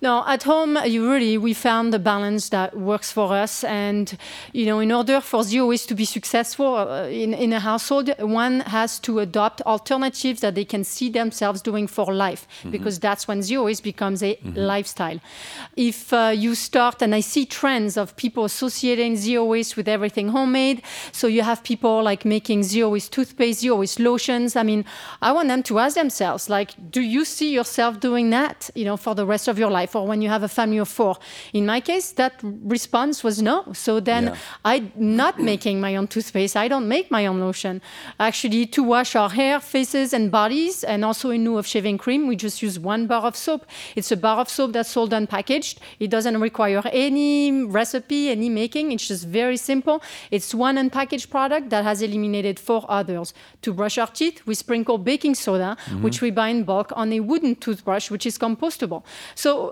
[0.03, 3.63] No, at home, you really we found the balance that works for us.
[3.63, 4.17] And
[4.51, 8.13] you know, in order for zero waste to be successful uh, in in a household,
[8.19, 12.71] one has to adopt alternatives that they can see themselves doing for life, mm-hmm.
[12.71, 14.57] because that's when zero waste becomes a mm-hmm.
[14.57, 15.21] lifestyle.
[15.77, 20.27] If uh, you start, and I see trends of people associating zero waste with everything
[20.31, 20.81] homemade.
[21.13, 24.57] So you have people like making zero waste toothpaste, zero waste lotions.
[24.57, 24.83] I mean,
[25.21, 28.69] I want them to ask themselves, like, do you see yourself doing that?
[28.75, 30.89] You know, for the rest of your life for when you have a family of
[30.99, 31.13] four.
[31.59, 32.33] In my case, that
[32.77, 33.57] response was no.
[33.85, 34.35] So then yeah.
[34.71, 36.55] I'm not making my own toothpaste.
[36.65, 37.75] I don't make my own lotion.
[38.29, 42.21] Actually, to wash our hair, faces, and bodies, and also in lieu of shaving cream,
[42.31, 43.61] we just use one bar of soap.
[43.95, 45.75] It's a bar of soap that's sold unpackaged.
[46.03, 48.91] It doesn't require any recipe, any making.
[48.93, 49.97] It's just very simple.
[50.31, 53.27] It's one unpackaged product that has eliminated four others.
[53.65, 56.03] To brush our teeth, we sprinkle baking soda, mm-hmm.
[56.05, 59.01] which we buy in bulk, on a wooden toothbrush, which is compostable.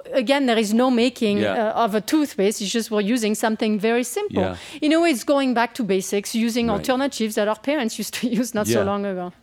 [0.03, 1.69] So again, there is no making yeah.
[1.69, 2.61] uh, of a toothpaste.
[2.61, 4.41] It's just we're using something very simple.
[4.41, 4.57] Yeah.
[4.81, 6.75] In a way, it's going back to basics, using right.
[6.75, 8.75] alternatives that our parents used to use not yeah.
[8.75, 9.33] so long ago.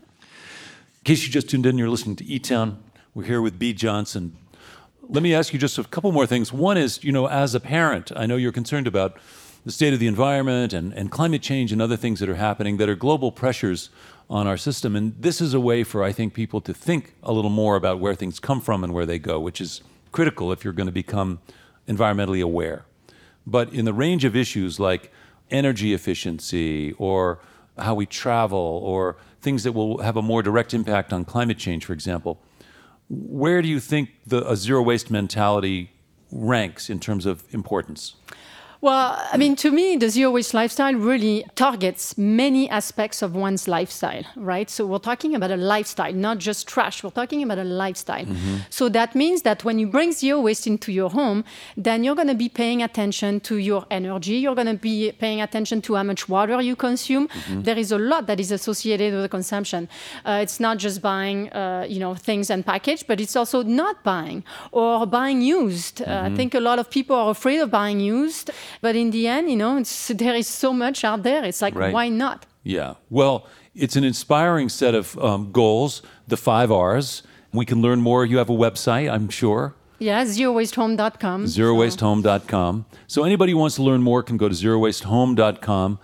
[1.00, 2.82] In case you just tuned in, you're listening to E Town.
[3.14, 4.36] We're here with Bea Johnson.
[5.08, 6.52] Let me ask you just a couple more things.
[6.52, 9.16] One is, you know, as a parent, I know you're concerned about
[9.64, 12.76] the state of the environment and, and climate change and other things that are happening
[12.76, 13.90] that are global pressures
[14.30, 14.94] on our system.
[14.94, 17.98] And this is a way for, I think, people to think a little more about
[17.98, 19.82] where things come from and where they go, which is
[20.12, 21.40] critical if you're going to become
[21.86, 22.84] environmentally aware.
[23.46, 25.12] But in the range of issues like
[25.50, 27.40] energy efficiency or
[27.78, 31.84] how we travel or things that will have a more direct impact on climate change,
[31.84, 32.40] for example,
[33.08, 35.90] where do you think the, a zero waste mentality
[36.30, 38.16] ranks in terms of importance?
[38.80, 43.66] Well, I mean, to me, the zero waste lifestyle really targets many aspects of one's
[43.66, 44.70] lifestyle, right?
[44.70, 47.02] So we're talking about a lifestyle, not just trash.
[47.02, 48.24] We're talking about a lifestyle.
[48.24, 48.58] Mm-hmm.
[48.70, 51.44] So that means that when you bring zero waste into your home,
[51.76, 54.34] then you're going to be paying attention to your energy.
[54.34, 57.26] You're going to be paying attention to how much water you consume.
[57.26, 57.62] Mm-hmm.
[57.62, 59.88] There is a lot that is associated with the consumption.
[60.24, 64.04] Uh, it's not just buying, uh, you know, things and package, but it's also not
[64.04, 65.96] buying or buying used.
[65.96, 66.10] Mm-hmm.
[66.12, 68.52] Uh, I think a lot of people are afraid of buying used.
[68.80, 71.44] But in the end, you know, there is so much out there.
[71.44, 71.92] It's like, right.
[71.92, 72.46] why not?
[72.62, 72.94] Yeah.
[73.10, 77.22] Well, it's an inspiring set of um, goals, the five R's.
[77.52, 78.26] We can learn more.
[78.26, 79.74] You have a website, I'm sure.
[79.98, 81.44] Yeah, zerowastehome.com.
[81.46, 82.86] Zerowastehome.com.
[83.06, 85.98] So anybody who wants to learn more can go to zerowastehome.com.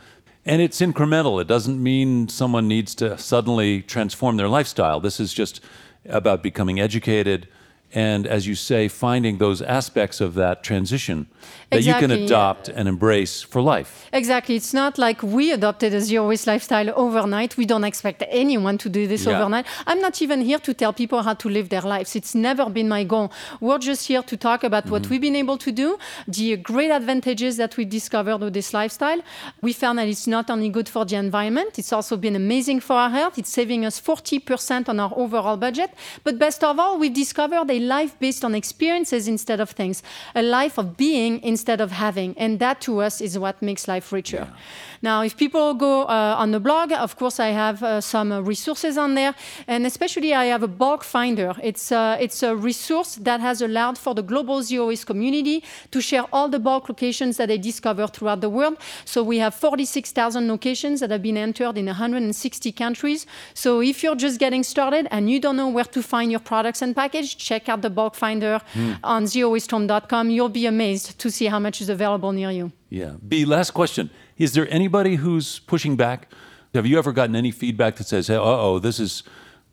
[0.47, 1.41] And it's incremental.
[1.41, 5.01] It doesn't mean someone needs to suddenly transform their lifestyle.
[5.01, 5.61] This is just
[6.07, 7.49] about becoming educated,
[7.93, 11.29] and as you say, finding those aspects of that transition
[11.75, 14.09] that exactly, you can adopt and embrace for life.
[14.13, 14.57] Exactly.
[14.57, 17.57] It's not like we adopted a zero waste lifestyle overnight.
[17.57, 19.33] We don't expect anyone to do this yeah.
[19.37, 19.67] overnight.
[19.87, 22.15] I'm not even here to tell people how to live their lives.
[22.17, 23.33] It's never been my goal.
[23.61, 24.93] We're just here to talk about mm-hmm.
[24.93, 25.99] what we've been able to do,
[26.29, 29.21] the great advantages that we discovered with this lifestyle.
[29.63, 32.95] We found that it's not only good for the environment, it's also been amazing for
[32.95, 33.39] our health.
[33.39, 35.91] It's saving us 40% on our overall budget.
[36.23, 40.03] But best of all, we've discovered a life based on experiences instead of things,
[40.35, 42.37] a life of being instead of having.
[42.39, 44.49] And that to us is what makes life richer.
[44.51, 44.57] Yeah.
[45.05, 48.41] Now, if people go uh, on the blog, of course, I have uh, some uh,
[48.41, 49.35] resources on there,
[49.69, 51.53] and especially I have a bulk finder.
[51.63, 56.01] It's uh, it's a resource that has allowed for the global zero waste community to
[56.01, 58.79] share all the bulk locations that they discover throughout the world.
[59.05, 63.27] So we have 46,000 locations that have been entered in 160 countries.
[63.53, 66.81] So if you're just getting started and you don't know where to find your products
[66.81, 68.97] and package, check out the bulk finder mm.
[69.05, 70.31] on zerowastehome.com.
[70.31, 72.73] You'll be amazed to see how much is available near you.
[72.89, 73.15] Yeah.
[73.27, 74.11] Bea, last question.
[74.39, 76.33] Is there anybody who's pushing back?
[76.75, 79.23] Have you ever gotten any feedback that says, "Uh oh, this is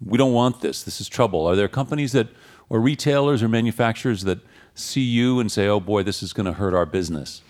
[0.03, 0.83] we don't want this.
[0.83, 2.27] This is trouble." Are there companies that
[2.69, 4.39] or retailers or manufacturers that
[4.75, 7.41] see you and say, "Oh boy, this is going to hurt our business"?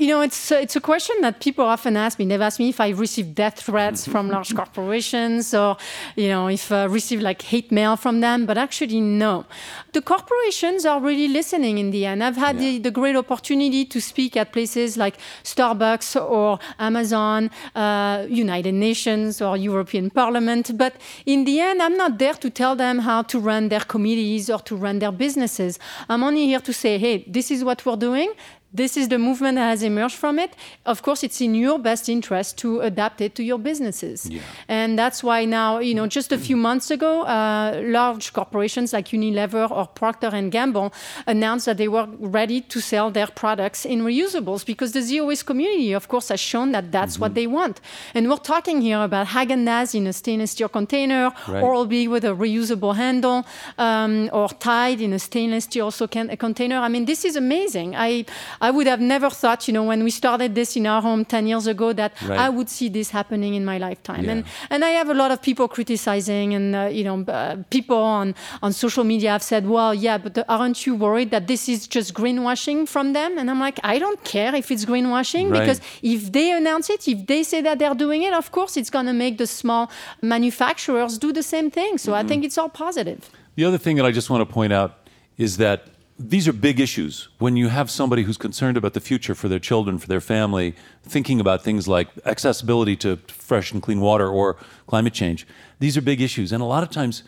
[0.00, 2.24] You know, it's uh, it's a question that people often ask me.
[2.24, 4.12] They've asked me if I receive death threats mm-hmm.
[4.12, 4.34] from mm-hmm.
[4.36, 5.76] large corporations, or
[6.16, 8.46] you know, if I receive like hate mail from them.
[8.46, 9.44] But actually, no.
[9.92, 12.24] The corporations are really listening in the end.
[12.24, 12.62] I've had yeah.
[12.62, 19.42] the, the, great opportunity to speak at places like Starbucks or Amazon, uh, United Nations
[19.42, 20.78] or European Parliament.
[20.78, 20.94] But
[21.26, 24.60] in the end, I'm not there to tell them how to run their committees or
[24.60, 25.78] to run their businesses.
[26.08, 28.32] I'm only here to say, hey, this is what we're doing
[28.72, 30.54] this is the movement that has emerged from it.
[30.86, 34.28] Of course, it's in your best interest to adapt it to your businesses.
[34.30, 34.40] Yeah.
[34.68, 39.08] And that's why now, you know, just a few months ago, uh, large corporations like
[39.08, 40.92] Unilever or Procter and Gamble
[41.26, 45.46] announced that they were ready to sell their products in reusables because the zero waste
[45.46, 47.22] community, of course, has shown that that's mm-hmm.
[47.22, 47.80] what they want.
[48.14, 51.62] And we're talking here about Haagen-Dazs in a stainless steel container, right.
[51.62, 53.44] Oral-B with a reusable handle,
[53.78, 56.76] um, or Tide in a stainless steel also can, a container.
[56.76, 57.96] I mean, this is amazing.
[57.96, 58.26] I
[58.60, 61.46] I would have never thought, you know, when we started this in our home 10
[61.46, 62.38] years ago, that right.
[62.38, 64.24] I would see this happening in my lifetime.
[64.24, 64.32] Yeah.
[64.32, 67.98] And and I have a lot of people criticizing, and uh, you know, uh, people
[67.98, 71.86] on on social media have said, well, yeah, but aren't you worried that this is
[71.86, 73.38] just greenwashing from them?
[73.38, 75.60] And I'm like, I don't care if it's greenwashing right.
[75.60, 78.90] because if they announce it, if they say that they're doing it, of course it's
[78.90, 79.90] going to make the small
[80.22, 81.98] manufacturers do the same thing.
[81.98, 82.24] So mm-hmm.
[82.24, 83.30] I think it's all positive.
[83.56, 85.86] The other thing that I just want to point out is that
[86.20, 87.28] these are big issues.
[87.38, 90.74] When you have somebody who's concerned about the future for their children, for their family,
[91.02, 94.56] thinking about things like accessibility to fresh and clean water or
[94.86, 95.46] climate change,
[95.78, 96.52] these are big issues.
[96.52, 97.22] And a lot of times,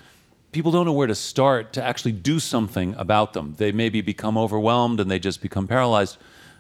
[0.53, 3.55] people don't know where to start to actually do something about them.
[3.57, 6.19] They maybe become overwhelmed and they just become paralyzed.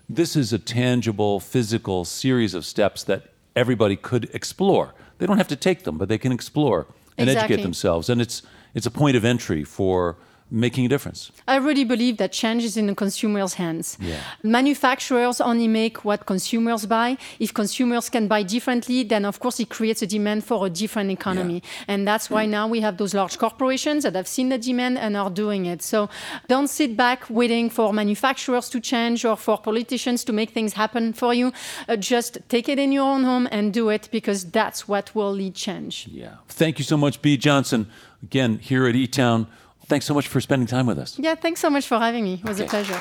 [0.09, 3.24] This is a tangible, physical series of steps that
[3.55, 4.95] everybody could explore.
[5.18, 6.87] They don't have to take them, but they can explore
[7.18, 7.55] and exactly.
[7.55, 8.09] educate themselves.
[8.09, 8.41] And it's,
[8.72, 10.16] it's a point of entry for
[10.53, 11.33] making a difference?
[11.49, 13.97] I really believe that change is in the consumer's hands.
[14.01, 14.21] Yeah.
[14.43, 17.17] Manufacturers only make what consumers buy.
[17.41, 21.11] If consumers can buy differently, then of course it creates a demand for a different
[21.11, 21.55] economy.
[21.55, 21.85] Yeah.
[21.89, 25.17] And that's why now we have those large corporations that have seen the demand and
[25.17, 25.83] are doing it.
[25.83, 26.11] So
[26.49, 31.13] don't sit back waiting for manufacturers to change or for politicians to make things happen
[31.15, 31.53] for you.
[31.89, 35.33] Uh, just take it in your own home and do it because that's what will
[35.33, 36.09] lead change.
[36.11, 36.37] Yeah.
[36.49, 37.87] Thank you so much, Bea Johnson.
[38.23, 39.47] Again, here at E Town
[39.87, 41.18] thanks so much for spending time with us.
[41.18, 42.35] Yeah, thanks so much for having me.
[42.35, 42.66] It was okay.
[42.66, 43.01] a pleasure.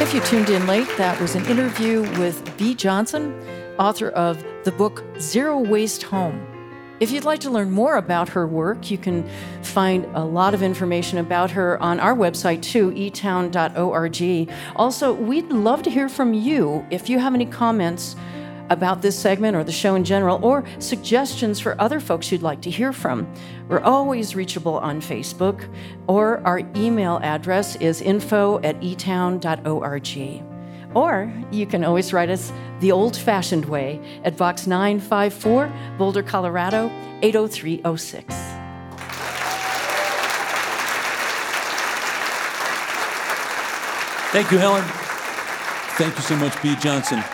[0.00, 3.34] If you tuned in late, that was an interview with Bea Johnson,
[3.78, 6.46] author of the book Zero Waste Home.
[7.00, 9.28] If you'd like to learn more about her work, you can
[9.62, 14.50] find a lot of information about her on our website too, etown.org.
[14.76, 18.16] Also, we'd love to hear from you if you have any comments
[18.70, 22.60] about this segment or the show in general, or suggestions for other folks you'd like
[22.62, 23.32] to hear from.
[23.68, 25.68] We're always reachable on Facebook,
[26.06, 30.44] or our email address is info at etown.org.
[30.94, 36.90] Or you can always write us the old fashioned way at Box 954, Boulder, Colorado
[37.22, 38.34] 80306.
[44.30, 44.84] Thank you, Helen.
[45.96, 47.24] Thank you so much, Bea Johnson.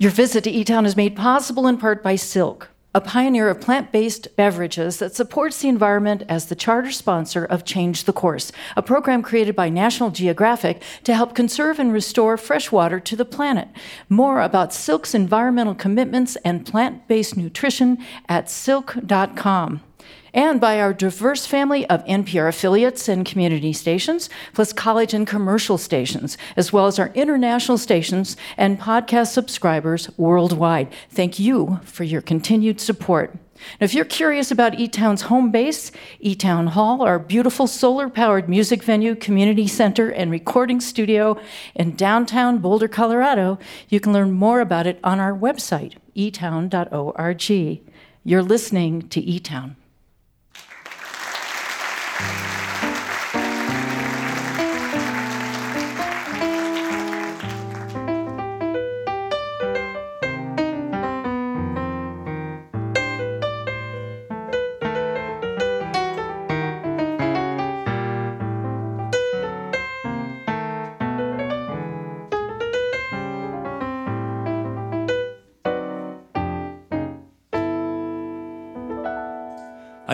[0.00, 3.92] Your visit to eTown is made possible in part by Silk, a pioneer of plant
[3.92, 8.82] based beverages that supports the environment as the charter sponsor of Change the Course, a
[8.82, 13.68] program created by National Geographic to help conserve and restore fresh water to the planet.
[14.08, 19.82] More about Silk's environmental commitments and plant based nutrition at silk.com
[20.32, 25.78] and by our diverse family of NPR affiliates and community stations, plus college and commercial
[25.78, 30.88] stations, as well as our international stations and podcast subscribers worldwide.
[31.10, 33.36] Thank you for your continued support.
[33.80, 35.92] Now, if you're curious about eTown's home base,
[36.24, 41.38] eTown Hall, our beautiful solar powered music venue, community center, and recording studio
[41.74, 43.58] in downtown Boulder, Colorado,
[43.88, 47.80] you can learn more about it on our website, etown.org.
[48.24, 49.76] You're listening to eTown.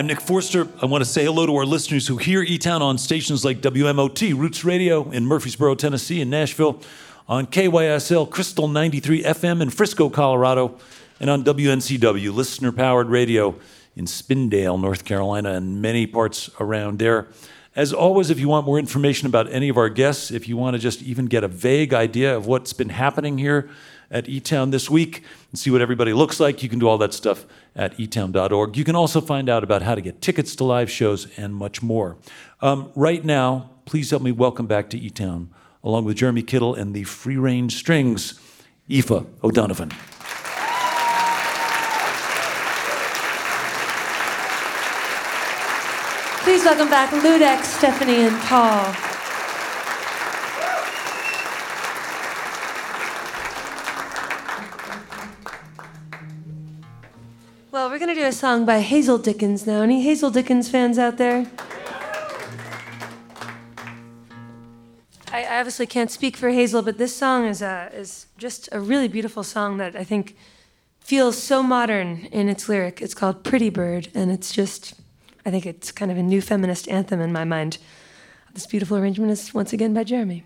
[0.07, 0.69] I'm Nick Forster.
[0.81, 3.59] I want to say hello to our listeners who hear E Town on stations like
[3.59, 6.79] WMOT, Roots Radio in Murfreesboro, Tennessee, and Nashville,
[7.27, 10.77] on KYSL Krystal 93 FM in Frisco, Colorado,
[11.19, 13.53] and on WNCW, listener powered radio
[13.97, 17.27] in Spindale, North Carolina, and many parts around there.
[17.75, 20.75] As always, if you want more information about any of our guests, if you want
[20.75, 23.69] to just even get a vague idea of what's been happening here,
[24.09, 26.63] at eTown this week and see what everybody looks like.
[26.63, 27.45] You can do all that stuff
[27.75, 28.77] at etown.org.
[28.77, 31.81] You can also find out about how to get tickets to live shows and much
[31.81, 32.17] more.
[32.61, 35.47] Um, right now, please help me welcome back to eTown,
[35.83, 38.39] along with Jeremy Kittel and the Free Range Strings,
[38.89, 39.91] Aoife O'Donovan.
[46.43, 49.06] Please welcome back Ludek, Stephanie, and Paul.
[57.97, 59.81] We're going to do a song by Hazel Dickens now.
[59.81, 61.47] Any Hazel Dickens fans out there?
[65.31, 69.07] I obviously can't speak for Hazel, but this song is, a, is just a really
[69.07, 70.35] beautiful song that I think
[70.99, 73.01] feels so modern in its lyric.
[73.01, 74.93] It's called Pretty Bird, and it's just,
[75.43, 77.79] I think it's kind of a new feminist anthem in my mind.
[78.53, 80.43] This beautiful arrangement is once again by Jeremy.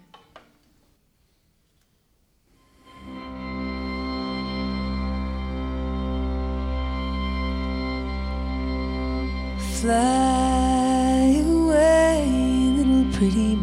[9.81, 12.23] Fly away,
[12.77, 13.55] little pretty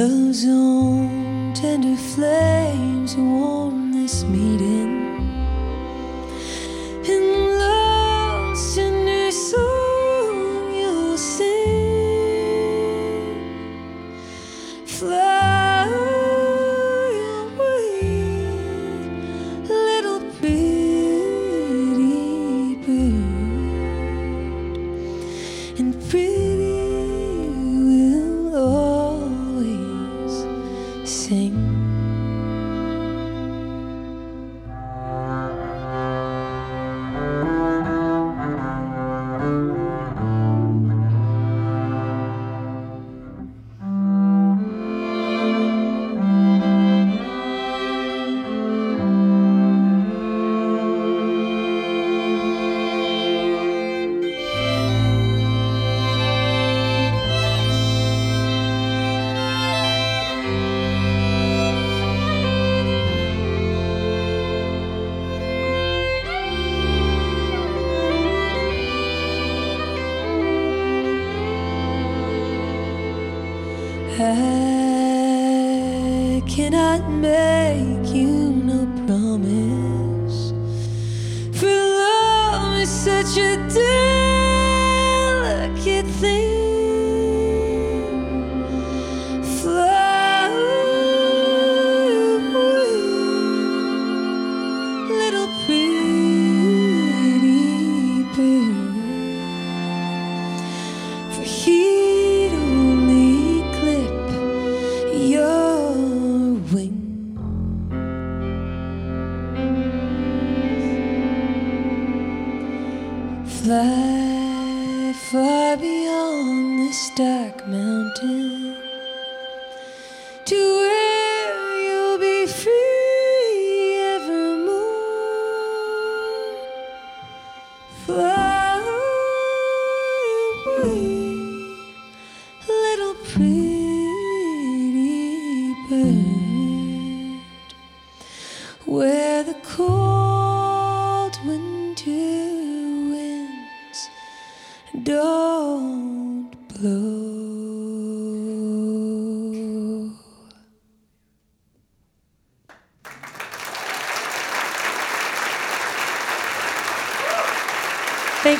[0.00, 2.59] Love's own tender flames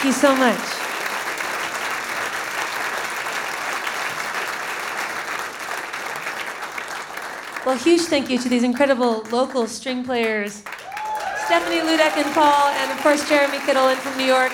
[0.01, 0.59] Thank you so much.
[7.66, 10.62] Well, huge thank you to these incredible local string players,
[11.44, 14.53] Stephanie Ludek and Paul, and of course Jeremy Kittel in from New York.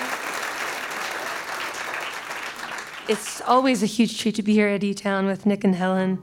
[3.07, 6.21] It's always a huge treat to be here at E Town with Nick and Helen,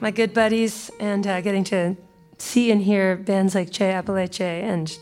[0.00, 1.96] my good buddies, and uh, getting to
[2.38, 4.96] see and hear bands like Che Apalache and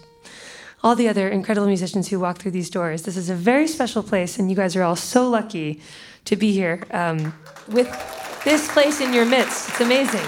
[0.82, 3.02] all the other incredible musicians who walk through these doors.
[3.02, 5.80] This is a very special place, and you guys are all so lucky
[6.24, 7.32] to be here um,
[7.68, 7.88] with
[8.44, 9.68] this place in your midst.
[9.70, 10.26] It's amazing.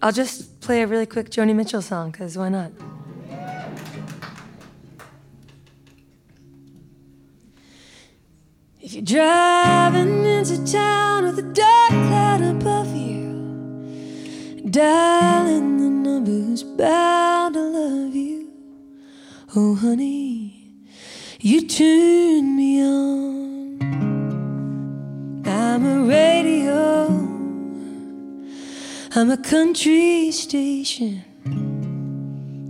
[0.00, 2.72] I'll just play a really quick Joni Mitchell song, because why not?
[8.80, 11.11] If you're driving into town
[14.62, 18.50] you, dialing the number who's bound to love you.
[19.54, 20.70] Oh, honey,
[21.40, 23.82] you turn me on.
[25.44, 27.06] I'm a radio,
[29.14, 31.22] I'm a country station.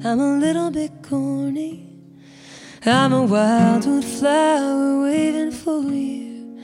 [0.04, 1.88] I'm a little bit corny.
[2.84, 6.60] I'm a wildwood flower waving for you.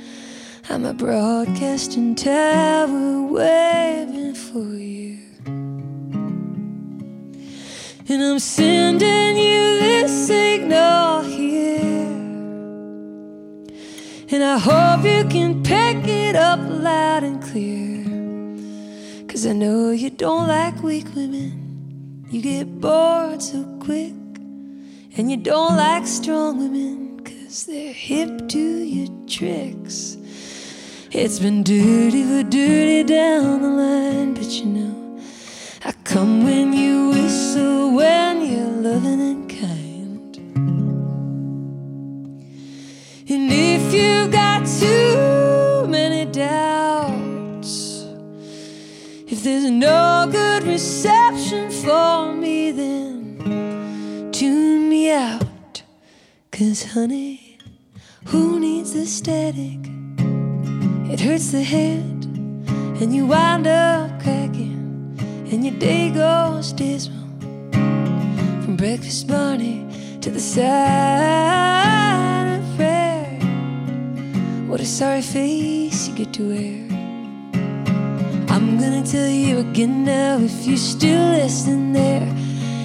[0.68, 5.07] I'm a broadcasting tower waving for you.
[8.10, 12.06] And I'm sending you this signal here.
[14.30, 18.06] And I hope you can pick it up loud and clear.
[19.28, 22.26] Cause I know you don't like weak women.
[22.30, 24.14] You get bored so quick.
[25.18, 30.16] And you don't like strong women, cause they're hip to your tricks.
[31.10, 35.07] It's been dirty for dirty down the line, but you know,
[36.08, 40.36] come when you whistle, when you're loving and kind.
[43.28, 48.06] And if you've got too many doubts,
[49.26, 55.82] if there's no good reception for me, then tune me out.
[56.50, 57.58] Cause, honey,
[58.28, 59.80] who needs the static?
[61.12, 62.24] It hurts the head,
[63.02, 64.77] and you wind up cracking,
[65.50, 67.16] and your day goes dismal.
[68.62, 69.86] From breakfast money
[70.20, 70.68] to the side
[72.58, 73.40] of prayer.
[74.68, 76.84] What a sorry face you get to wear.
[78.50, 82.28] I'm gonna tell you again now if you're still listening there.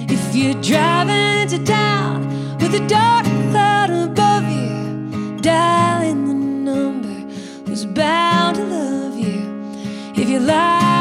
[0.10, 2.28] If you're driving into town
[2.60, 6.34] with a dark cloud above you, dialing the
[6.72, 7.16] number
[7.66, 9.44] who's bound to love you.
[10.16, 10.93] If you're lying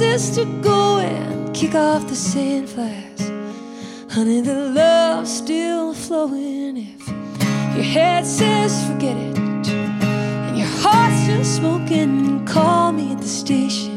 [0.00, 3.20] a go and kick off the sandflies.
[4.10, 6.96] Honey, the love's still flowing.
[6.98, 13.28] If your head says forget it, and your heart's still smoking, call me at the
[13.28, 13.91] station.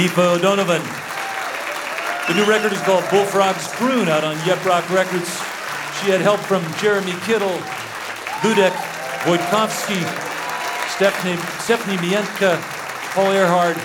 [0.00, 0.80] Aoife O'Donovan.
[2.26, 5.28] The new record is called Bullfrog's Croon out on Yep Roc Records.
[6.00, 7.52] She had help from Jeremy Kittel,
[8.40, 8.72] Ludek
[9.28, 10.00] Wojtkowski,
[10.88, 12.56] Stephanie, Stephanie Mientka,
[13.12, 13.76] Paul Earhart,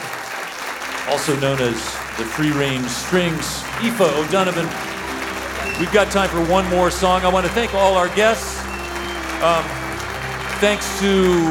[1.12, 1.76] also known as
[2.18, 4.70] the Free Range Strings, Aoife O'Donovan.
[5.82, 7.24] We've got time for one more song.
[7.26, 8.58] I want to thank all our guests.
[9.44, 9.66] Um,
[10.62, 11.44] thanks to,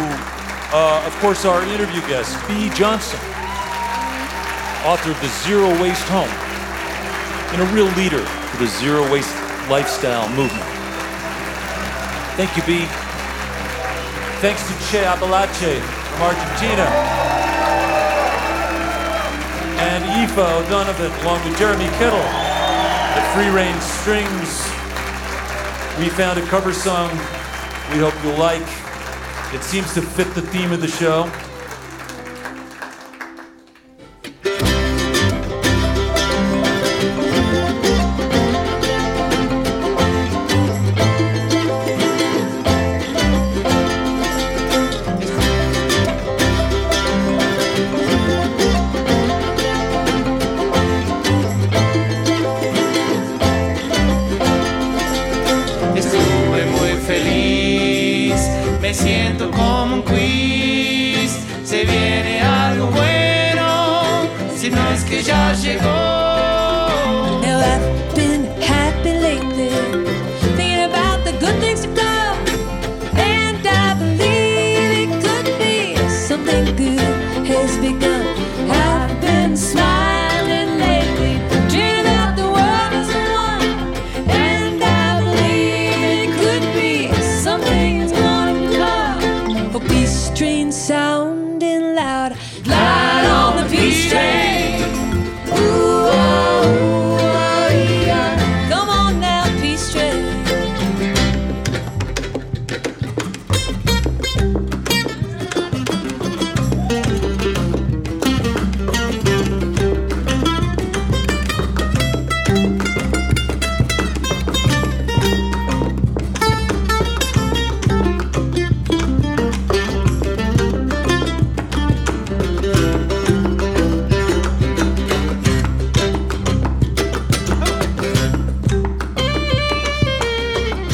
[0.72, 3.20] uh, of course, our interview guest, Bea Johnson
[4.84, 6.28] author of The Zero Waste Home,
[7.52, 9.34] and a real leader for the zero waste
[9.68, 10.66] lifestyle movement.
[12.36, 12.86] Thank you, Bea.
[14.40, 16.84] Thanks to Che Apalache from Argentina.
[19.80, 22.22] And Aoife O'Donovan, along with Jeremy Kittel,
[23.14, 24.50] the Free Range Strings.
[25.98, 27.10] We found a cover song
[27.92, 28.66] we hope you'll like.
[29.54, 31.30] It seems to fit the theme of the show.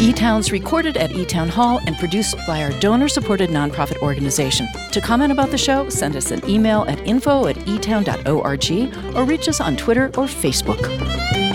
[0.00, 4.66] E Town's recorded at E Town Hall and produced by our donor supported nonprofit organization.
[4.92, 9.46] To comment about the show, send us an email at info at etown.org or reach
[9.46, 11.49] us on Twitter or Facebook.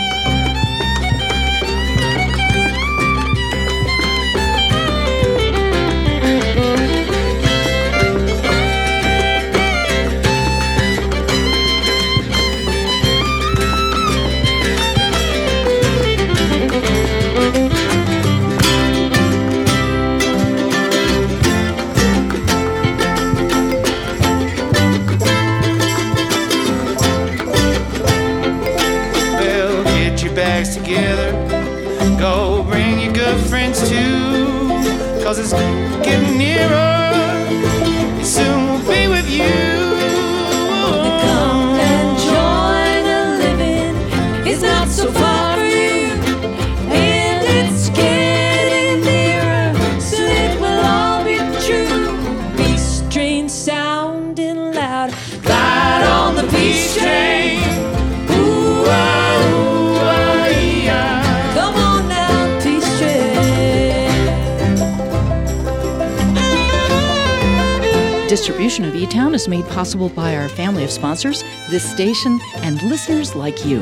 [69.95, 73.79] Possible by our family of sponsors, this station, and listeners like you.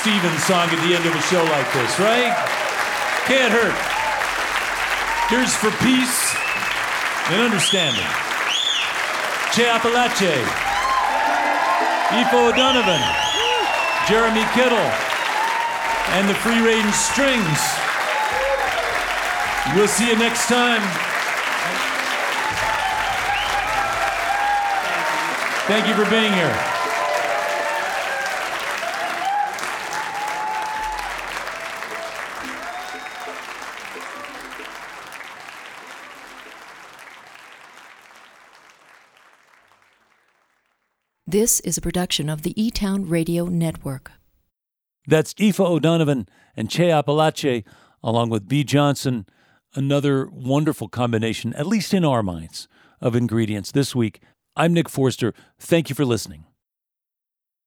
[0.00, 2.30] Stevens song at the end of a show like this, right?
[3.26, 3.74] Can't hurt.
[5.26, 6.34] Here's for peace
[7.34, 8.06] and understanding.
[9.50, 10.38] Che Apalache,
[12.14, 13.02] Aoife O'Donovan,
[14.06, 14.86] Jeremy Kittel,
[16.14, 17.58] and the Free Range Strings.
[19.74, 20.80] We'll see you next time.
[25.66, 26.77] Thank you for being here.
[41.38, 44.10] This is a production of the E Town Radio Network.
[45.06, 46.26] That's Aoife O'Donovan
[46.56, 47.62] and Che Apalache,
[48.02, 49.24] along with Bea Johnson.
[49.72, 52.66] Another wonderful combination, at least in our minds,
[53.00, 54.20] of ingredients this week.
[54.56, 55.32] I'm Nick Forster.
[55.60, 56.47] Thank you for listening.